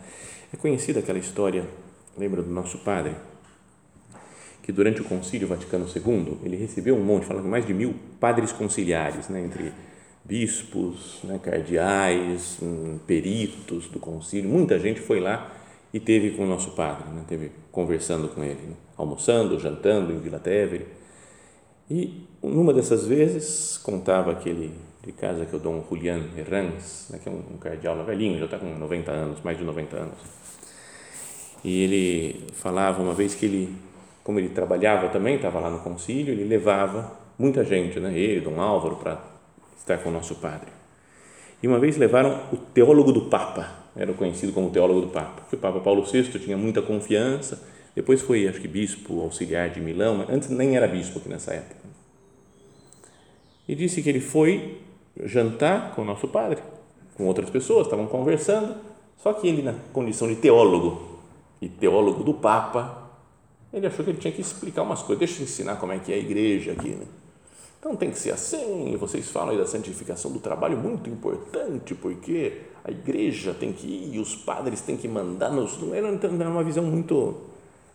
É 0.52 0.56
conhecida 0.56 1.00
aquela 1.00 1.18
história, 1.18 1.64
lembra 2.18 2.42
do 2.42 2.50
nosso 2.50 2.78
padre, 2.78 3.14
que 4.62 4.72
durante 4.72 5.00
o 5.00 5.04
Concílio 5.04 5.46
Vaticano 5.46 5.86
II 5.86 6.38
ele 6.42 6.56
recebeu 6.56 6.96
um 6.96 7.04
monte, 7.04 7.26
falando 7.26 7.46
mais 7.46 7.64
de 7.64 7.72
mil 7.72 7.94
padres 8.18 8.50
conciliares, 8.50 9.28
né, 9.28 9.40
entre 9.40 9.72
bispos, 10.24 11.20
né, 11.24 11.38
cardeais, 11.42 12.58
hum, 12.62 12.98
peritos 13.06 13.88
do 13.88 13.98
concílio, 13.98 14.50
muita 14.50 14.78
gente 14.78 15.00
foi 15.00 15.18
lá 15.18 15.59
e 15.92 15.98
teve 15.98 16.30
com 16.32 16.44
o 16.44 16.46
nosso 16.46 16.70
padre, 16.72 17.08
né, 17.10 17.24
teve 17.26 17.50
conversando 17.72 18.28
com 18.28 18.42
ele, 18.42 18.60
né, 18.68 18.74
almoçando, 18.96 19.58
jantando 19.58 20.12
em 20.12 20.18
Vila 20.18 20.38
Tevere. 20.38 20.86
E 21.90 22.26
numa 22.42 22.72
dessas 22.72 23.06
vezes 23.06 23.76
contava 23.78 24.30
aquele 24.30 24.72
de 25.02 25.12
casa 25.12 25.46
que 25.46 25.54
é 25.54 25.58
o 25.58 25.60
Dom 25.60 25.82
Julián 25.88 26.22
Herranz, 26.36 27.08
né, 27.10 27.18
que 27.22 27.28
é 27.28 27.32
um, 27.32 27.42
um 27.54 27.56
cardeal 27.56 28.04
velhinho, 28.04 28.38
já 28.38 28.44
está 28.44 28.58
com 28.58 28.66
90 28.66 29.10
anos, 29.10 29.40
mais 29.42 29.58
de 29.58 29.64
90 29.64 29.96
anos. 29.96 30.18
E 31.64 31.82
ele 31.82 32.46
falava 32.54 33.02
uma 33.02 33.14
vez 33.14 33.34
que 33.34 33.46
ele, 33.46 33.76
como 34.22 34.38
ele 34.38 34.50
trabalhava 34.50 35.08
também, 35.08 35.36
estava 35.36 35.58
lá 35.58 35.70
no 35.70 35.80
concílio, 35.80 36.32
ele 36.32 36.44
levava 36.44 37.18
muita 37.38 37.64
gente, 37.64 37.98
né, 37.98 38.16
ele, 38.16 38.40
Dom 38.40 38.60
Álvaro, 38.60 38.96
para 38.96 39.20
estar 39.76 39.98
com 39.98 40.10
o 40.10 40.12
nosso 40.12 40.36
padre. 40.36 40.68
E 41.62 41.66
uma 41.66 41.78
vez 41.78 41.96
levaram 41.96 42.48
o 42.52 42.56
teólogo 42.56 43.12
do 43.12 43.22
Papa, 43.22 43.79
era 43.96 44.12
conhecido 44.12 44.52
como 44.52 44.70
teólogo 44.70 45.00
do 45.02 45.08
Papa, 45.08 45.42
porque 45.42 45.56
o 45.56 45.58
Papa 45.58 45.80
Paulo 45.80 46.04
VI 46.04 46.24
tinha 46.38 46.56
muita 46.56 46.80
confiança, 46.80 47.62
depois 47.94 48.20
foi, 48.20 48.46
acho 48.46 48.60
que, 48.60 48.68
bispo 48.68 49.20
auxiliar 49.20 49.70
de 49.70 49.80
Milão, 49.80 50.18
mas 50.18 50.30
antes 50.30 50.48
nem 50.48 50.76
era 50.76 50.86
bispo 50.86 51.18
aqui 51.18 51.28
nessa 51.28 51.52
época. 51.52 51.80
E 53.68 53.74
disse 53.74 54.02
que 54.02 54.08
ele 54.08 54.20
foi 54.20 54.80
jantar 55.24 55.94
com 55.94 56.02
o 56.02 56.04
nosso 56.04 56.28
padre, 56.28 56.62
com 57.16 57.26
outras 57.26 57.50
pessoas, 57.50 57.86
estavam 57.86 58.06
conversando, 58.06 58.76
só 59.18 59.32
que 59.32 59.48
ele, 59.48 59.62
na 59.62 59.74
condição 59.92 60.28
de 60.28 60.36
teólogo 60.36 61.18
e 61.60 61.68
teólogo 61.68 62.22
do 62.22 62.34
Papa, 62.34 63.10
ele 63.72 63.86
achou 63.86 64.04
que 64.04 64.10
ele 64.10 64.18
tinha 64.18 64.32
que 64.32 64.40
explicar 64.40 64.82
umas 64.82 65.02
coisas, 65.02 65.18
deixa 65.18 65.40
eu 65.40 65.44
ensinar 65.44 65.76
como 65.76 65.92
é 65.92 65.98
que 65.98 66.12
é 66.12 66.16
a 66.16 66.18
igreja 66.18 66.72
aqui, 66.72 66.90
né? 66.90 67.06
Então 67.78 67.96
tem 67.96 68.10
que 68.10 68.18
ser 68.18 68.30
assim. 68.30 68.94
Vocês 68.98 69.30
falam 69.30 69.50
aí 69.50 69.58
da 69.58 69.66
santificação 69.66 70.30
do 70.30 70.38
trabalho, 70.38 70.76
muito 70.76 71.08
importante, 71.08 71.94
porque 71.94 72.60
a 72.84 72.90
igreja 72.90 73.54
tem 73.54 73.72
que 73.72 73.86
ir, 73.86 74.18
os 74.18 74.34
padres 74.34 74.80
têm 74.80 74.96
que 74.96 75.06
mandar. 75.06 75.50
Nos, 75.50 75.80
não, 75.80 75.94
era, 75.94 76.10
não 76.10 76.40
era 76.40 76.50
uma 76.50 76.64
visão 76.64 76.84
muito. 76.84 77.36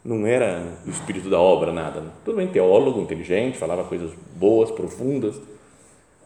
Não 0.04 0.26
era 0.28 0.78
o 0.86 0.90
espírito 0.90 1.30
da 1.30 1.40
obra, 1.40 1.74
nada. 1.74 2.02
Né? 2.02 2.12
Tudo 2.24 2.38
bem, 2.38 2.48
teólogo, 2.48 3.02
inteligente, 3.02 3.58
falava 3.58 3.84
coisas 3.86 4.12
boas, 4.36 4.70
profundas, 4.70 5.36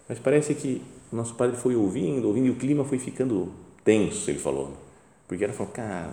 mas 0.08 0.20
parece 0.20 0.54
que 0.54 0.82
o 1.12 1.16
nosso 1.16 1.34
padre 1.36 1.56
foi 1.56 1.76
ouvindo, 1.76 2.28
ouvindo, 2.28 2.48
e 2.48 2.50
o 2.50 2.56
clima 2.56 2.84
foi 2.84 3.00
ficando 3.00 3.52
tenso, 3.84 4.30
ele 4.30 4.40
falou. 4.40 4.74
Porque 5.28 5.44
ela 5.44 5.54
falou, 5.54 5.72
cara, 5.72 6.12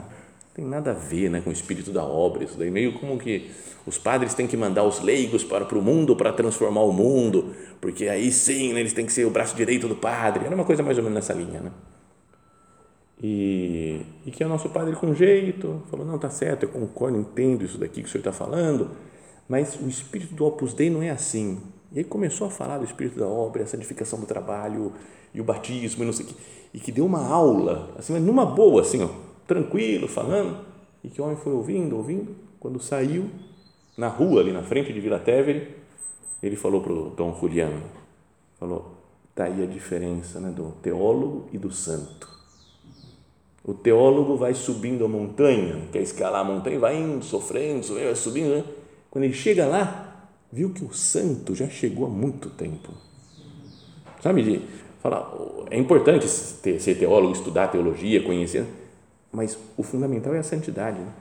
tem 0.54 0.64
nada 0.64 0.92
a 0.92 0.94
ver 0.94 1.28
né, 1.28 1.40
com 1.40 1.50
o 1.50 1.52
espírito 1.52 1.90
da 1.90 2.04
obra, 2.04 2.44
isso 2.44 2.56
daí 2.56 2.70
meio 2.70 2.92
como 3.00 3.18
que 3.18 3.50
os 3.84 3.98
padres 3.98 4.32
têm 4.32 4.46
que 4.46 4.56
mandar 4.56 4.84
os 4.84 5.00
leigos 5.00 5.44
para, 5.44 5.64
para 5.64 5.78
o 5.78 5.82
mundo 5.82 6.14
para 6.14 6.32
transformar 6.32 6.82
o 6.82 6.92
mundo, 6.92 7.54
porque 7.80 8.08
aí 8.08 8.30
sim 8.30 8.72
né, 8.72 8.80
eles 8.80 8.92
têm 8.92 9.04
que 9.04 9.12
ser 9.12 9.26
o 9.26 9.30
braço 9.30 9.56
direito 9.56 9.88
do 9.88 9.96
padre, 9.96 10.46
era 10.46 10.54
uma 10.54 10.64
coisa 10.64 10.82
mais 10.82 10.96
ou 10.98 11.04
menos 11.04 11.16
nessa 11.16 11.32
linha, 11.32 11.60
né? 11.60 11.70
E, 13.22 14.02
e 14.26 14.30
que 14.30 14.42
é 14.42 14.46
o 14.46 14.48
nosso 14.48 14.68
padre 14.68 14.94
com 14.94 15.14
jeito, 15.14 15.82
falou, 15.90 16.04
não, 16.04 16.18
tá 16.18 16.28
certo, 16.28 16.64
eu 16.64 16.68
concordo, 16.68 17.18
entendo 17.18 17.64
isso 17.64 17.78
daqui 17.78 18.02
que 18.02 18.08
o 18.08 18.10
senhor 18.10 18.20
está 18.20 18.32
falando, 18.32 18.90
mas 19.48 19.74
o 19.80 19.88
espírito 19.88 20.34
do 20.34 20.44
Opus 20.44 20.74
Dei 20.74 20.90
não 20.90 21.02
é 21.02 21.10
assim. 21.10 21.60
E 21.92 21.98
aí 21.98 22.04
começou 22.04 22.46
a 22.46 22.50
falar 22.50 22.78
do 22.78 22.84
espírito 22.84 23.18
da 23.18 23.26
obra, 23.26 23.62
a 23.62 23.66
santificação 23.66 24.20
do 24.20 24.26
trabalho 24.26 24.92
e 25.32 25.40
o 25.40 25.44
batismo 25.44 26.02
e 26.02 26.06
não 26.06 26.12
sei 26.12 26.26
o 26.26 26.28
que, 26.28 26.36
e 26.74 26.80
que 26.80 26.92
deu 26.92 27.06
uma 27.06 27.26
aula, 27.26 27.94
assim, 27.98 28.12
mas 28.12 28.22
numa 28.22 28.44
boa, 28.44 28.82
assim, 28.82 29.02
ó, 29.02 29.08
tranquilo, 29.46 30.08
falando, 30.08 30.58
e 31.02 31.08
que 31.08 31.20
o 31.20 31.24
homem 31.24 31.36
foi 31.36 31.52
ouvindo, 31.52 31.96
ouvindo, 31.96 32.34
quando 32.60 32.80
saiu 32.80 33.30
na 33.96 34.08
rua, 34.08 34.40
ali 34.40 34.52
na 34.52 34.62
frente 34.62 34.92
de 34.92 35.00
Vila 35.00 35.18
Tevere, 35.18 35.74
ele 36.42 36.56
falou 36.56 36.82
para 36.82 36.92
o 36.92 37.10
Dom 37.10 37.34
Juliano, 37.40 37.82
falou, 38.58 38.94
está 39.30 39.44
aí 39.44 39.62
a 39.62 39.66
diferença 39.66 40.38
né, 40.38 40.50
do 40.50 40.72
teólogo 40.82 41.48
e 41.52 41.58
do 41.58 41.72
santo. 41.72 42.35
O 43.66 43.74
teólogo 43.74 44.36
vai 44.36 44.54
subindo 44.54 45.04
a 45.04 45.08
montanha, 45.08 45.88
quer 45.90 46.00
escalar 46.00 46.42
a 46.42 46.44
montanha, 46.44 46.78
vai 46.78 46.96
indo, 46.96 47.24
sofrendo, 47.24 47.84
sofrendo, 47.84 48.06
vai 48.06 48.14
subindo. 48.14 48.54
Né? 48.54 48.64
Quando 49.10 49.24
ele 49.24 49.34
chega 49.34 49.66
lá, 49.66 50.28
viu 50.52 50.70
que 50.70 50.84
o 50.84 50.94
santo 50.94 51.52
já 51.52 51.68
chegou 51.68 52.06
há 52.06 52.08
muito 52.08 52.48
tempo. 52.50 52.92
Sabe, 54.22 54.44
de 54.44 54.62
falar, 55.02 55.32
é 55.68 55.76
importante 55.76 56.28
ser 56.28 56.94
teólogo, 56.96 57.32
estudar 57.32 57.66
teologia, 57.66 58.22
conhecer, 58.22 58.64
mas 59.32 59.58
o 59.76 59.82
fundamental 59.82 60.32
é 60.32 60.38
a 60.38 60.44
santidade. 60.44 61.00
Né? 61.00 61.12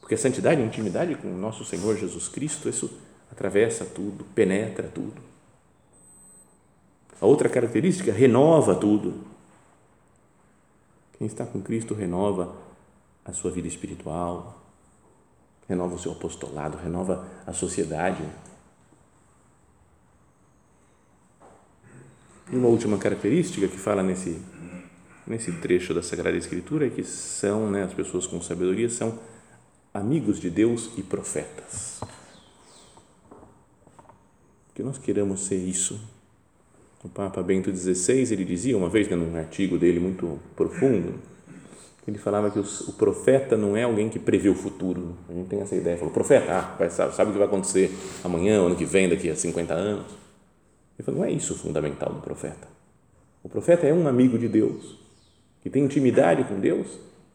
Porque 0.00 0.14
a 0.14 0.18
santidade, 0.18 0.62
a 0.62 0.64
intimidade 0.64 1.16
com 1.16 1.26
o 1.26 1.36
nosso 1.36 1.64
Senhor 1.64 1.96
Jesus 1.96 2.28
Cristo, 2.28 2.68
isso 2.68 2.88
atravessa 3.28 3.84
tudo, 3.84 4.24
penetra 4.36 4.88
tudo. 4.88 5.20
A 7.20 7.26
outra 7.26 7.48
característica, 7.48 8.12
renova 8.12 8.76
tudo. 8.76 9.29
Quem 11.20 11.26
está 11.26 11.44
com 11.44 11.60
Cristo 11.60 11.92
renova 11.92 12.56
a 13.22 13.30
sua 13.30 13.50
vida 13.50 13.68
espiritual, 13.68 14.58
renova 15.68 15.94
o 15.94 15.98
seu 15.98 16.12
apostolado, 16.12 16.78
renova 16.78 17.28
a 17.46 17.52
sociedade. 17.52 18.24
E 22.50 22.56
uma 22.56 22.68
última 22.68 22.96
característica 22.96 23.68
que 23.68 23.76
fala 23.76 24.02
nesse 24.02 24.40
nesse 25.26 25.52
trecho 25.52 25.92
da 25.92 26.02
Sagrada 26.02 26.38
Escritura 26.38 26.86
é 26.86 26.90
que 26.90 27.04
são, 27.04 27.70
né, 27.70 27.84
as 27.84 27.92
pessoas 27.92 28.26
com 28.26 28.40
sabedoria 28.40 28.88
são 28.88 29.18
amigos 29.92 30.40
de 30.40 30.48
Deus 30.48 30.90
e 30.96 31.02
profetas. 31.02 32.00
Que 34.74 34.82
nós 34.82 34.96
queremos 34.96 35.44
ser 35.44 35.58
isso. 35.58 36.00
O 37.02 37.08
Papa 37.08 37.42
Bento 37.42 37.74
XVI, 37.74 38.32
ele 38.32 38.44
dizia 38.44 38.76
uma 38.76 38.88
vez, 38.88 39.08
né, 39.08 39.16
num 39.16 39.34
artigo 39.36 39.78
dele 39.78 39.98
muito 39.98 40.38
profundo, 40.54 41.14
ele 42.06 42.18
falava 42.18 42.50
que 42.50 42.58
o 42.58 42.92
profeta 42.92 43.56
não 43.56 43.76
é 43.76 43.84
alguém 43.84 44.08
que 44.08 44.18
prevê 44.18 44.48
o 44.48 44.54
futuro. 44.54 45.14
A 45.28 45.32
gente 45.32 45.48
tem 45.48 45.60
essa 45.60 45.76
ideia. 45.76 45.96
Falou, 45.96 46.12
profeta, 46.12 46.52
ah, 46.52 46.76
vai, 46.78 46.90
sabe, 46.90 47.14
sabe 47.14 47.30
o 47.30 47.32
que 47.32 47.38
vai 47.38 47.46
acontecer 47.46 47.90
amanhã, 48.24 48.60
ano 48.60 48.74
que 48.74 48.84
vem, 48.84 49.08
daqui 49.08 49.30
a 49.30 49.36
50 49.36 49.72
anos. 49.72 50.06
Ele 50.98 51.06
falou, 51.06 51.20
não 51.20 51.26
é 51.26 51.32
isso 51.32 51.54
o 51.54 51.56
fundamental 51.56 52.12
do 52.12 52.20
profeta. 52.20 52.68
O 53.42 53.48
profeta 53.48 53.86
é 53.86 53.94
um 53.94 54.06
amigo 54.06 54.38
de 54.38 54.48
Deus 54.48 54.98
que 55.62 55.70
tem 55.70 55.84
intimidade 55.84 56.44
com 56.44 56.58
Deus 56.58 56.86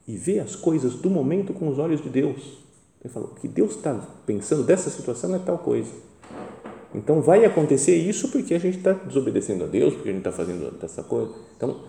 e 0.08 0.16
vê 0.16 0.40
as 0.40 0.56
coisas 0.56 0.96
do 0.96 1.10
momento 1.10 1.54
com 1.54 1.68
os 1.70 1.80
olhos 1.80 2.02
de 2.02 2.10
Deus. 2.10 2.60
Ele 3.04 3.14
falou, 3.14 3.30
o 3.30 3.40
que 3.40 3.48
Deus 3.48 3.76
está 3.76 3.94
pensando 4.26 4.64
dessa 4.64 4.90
situação 4.90 5.34
é 5.36 5.40
tal 5.40 5.58
coisa. 5.58 5.92
Então 6.96 7.22
vai 7.22 7.44
acontecer 7.44 7.96
isso 7.96 8.30
porque 8.30 8.54
a 8.54 8.60
gente 8.60 8.78
está 8.78 8.94
desobedecendo 8.94 9.66
a 9.66 9.68
Deus, 9.68 9.94
porque 9.94 10.10
a 10.10 10.12
gente 10.14 10.22
está 10.22 10.32
fazendo 10.32 10.72
dessa 10.80 11.04
coisa. 11.04 11.34
Então 11.58 11.82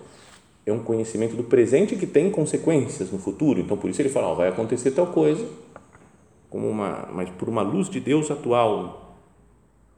é 0.64 0.72
um 0.72 0.82
conhecimento 0.82 1.36
do 1.36 1.44
presente 1.44 1.94
que 1.94 2.06
tem 2.06 2.28
consequências 2.30 3.12
no 3.12 3.18
futuro. 3.18 3.60
Então 3.60 3.76
por 3.76 3.88
isso 3.88 4.02
ele 4.02 4.08
fala, 4.08 4.28
ó, 4.28 4.34
vai 4.34 4.48
acontecer 4.48 4.90
tal 4.90 5.06
coisa, 5.08 5.46
como 6.50 6.68
uma, 6.68 7.08
mas 7.12 7.30
por 7.30 7.48
uma 7.48 7.62
luz 7.62 7.88
de 7.88 8.00
Deus 8.00 8.30
atual, 8.30 9.16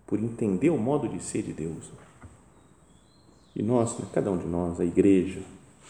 por 0.07 0.19
entender 0.19 0.69
o 0.69 0.77
modo 0.77 1.09
de 1.09 1.23
ser 1.23 1.43
de 1.43 1.55
Deus. 1.55 1.91
E 3.57 3.63
nós, 3.63 3.99
né, 3.99 4.07
cada 4.13 4.31
um 4.31 4.37
de 4.37 4.47
nós, 4.47 4.79
a 4.79 4.85
igreja, 4.85 5.41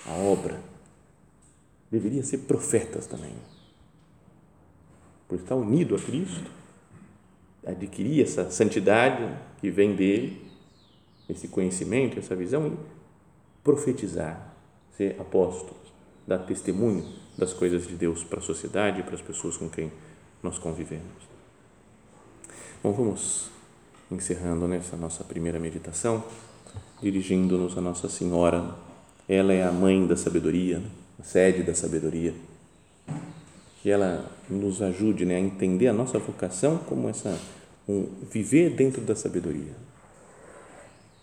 a 0.07 0.13
obra, 0.13 0.61
deveria 1.91 2.23
ser 2.23 2.39
profetas 2.39 3.07
também. 3.07 3.33
Por 5.27 5.39
estar 5.39 5.57
unido 5.57 5.97
a 5.97 5.99
Cristo, 5.99 6.58
adquirir 7.71 8.23
essa 8.23 8.51
santidade 8.51 9.29
que 9.61 9.71
vem 9.71 9.95
dele, 9.95 10.49
esse 11.29 11.49
conhecimento, 11.49 12.19
essa 12.19 12.35
visão 12.35 12.67
e 12.67 12.73
profetizar, 13.63 14.55
ser 14.97 15.17
apóstolos, 15.21 15.93
dar 16.27 16.39
testemunho 16.39 17.05
das 17.37 17.53
coisas 17.53 17.87
de 17.87 17.95
Deus 17.95 18.25
para 18.25 18.39
a 18.39 18.43
sociedade 18.43 19.01
e 19.01 19.03
para 19.03 19.15
as 19.15 19.21
pessoas 19.21 19.57
com 19.57 19.69
quem 19.69 19.93
nós 20.43 20.59
convivemos. 20.59 21.29
Bom, 22.83 22.93
vamos 22.93 23.51
encerrando 24.11 24.67
nessa 24.67 24.97
nossa 24.97 25.23
primeira 25.23 25.59
meditação, 25.59 26.25
dirigindo-nos 27.03 27.77
a 27.77 27.81
Nossa 27.81 28.09
Senhora. 28.09 28.75
Ela 29.29 29.53
é 29.53 29.63
a 29.63 29.73
mãe 29.73 30.07
da 30.07 30.17
sabedoria, 30.17 30.83
a 31.19 31.23
sede 31.23 31.63
da 31.63 31.75
sabedoria. 31.75 32.35
Que 33.83 33.91
ela 33.91 34.31
nos 34.49 34.81
ajude 34.81 35.25
né, 35.27 35.37
a 35.37 35.41
entender 35.41 35.89
a 35.89 35.93
nossa 35.93 36.19
vocação 36.19 36.79
como 36.79 37.09
essa 37.09 37.39
viver 38.31 38.71
dentro 38.71 39.01
da 39.01 39.17
sabedoria, 39.17 39.75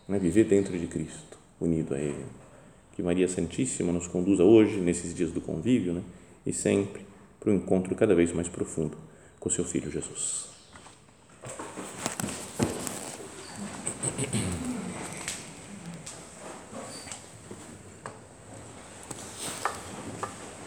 né, 0.08 0.18
viver 0.18 0.46
dentro 0.46 0.78
de 0.78 0.88
Cristo, 0.88 1.38
unido 1.62 1.94
a 1.94 2.00
Ele. 2.00 2.26
Que 2.96 3.04
Maria 3.04 3.28
Santíssima 3.28 3.92
nos 3.92 4.08
conduza 4.08 4.44
hoje, 4.44 4.80
nesses 4.80 5.14
dias 5.14 5.32
do 5.32 5.40
convívio, 5.40 5.94
né, 5.94 6.02
e 6.46 6.52
sempre 6.52 7.06
para 7.40 7.52
um 7.52 7.56
encontro 7.56 7.94
cada 7.96 8.16
vez 8.16 8.32
mais 8.32 8.48
profundo 8.48 8.98
com 9.40 9.50
seu 9.50 9.64
Filho 9.64 9.92
Jesus. 9.92 10.46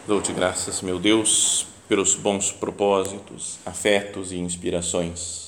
Dou-te 0.06 0.32
graças, 0.32 0.80
meu 0.80 0.98
Deus, 0.98 1.66
pelos 1.88 2.14
bons 2.14 2.50
propósitos, 2.52 3.58
afetos 3.66 4.32
e 4.32 4.38
inspirações 4.38 5.47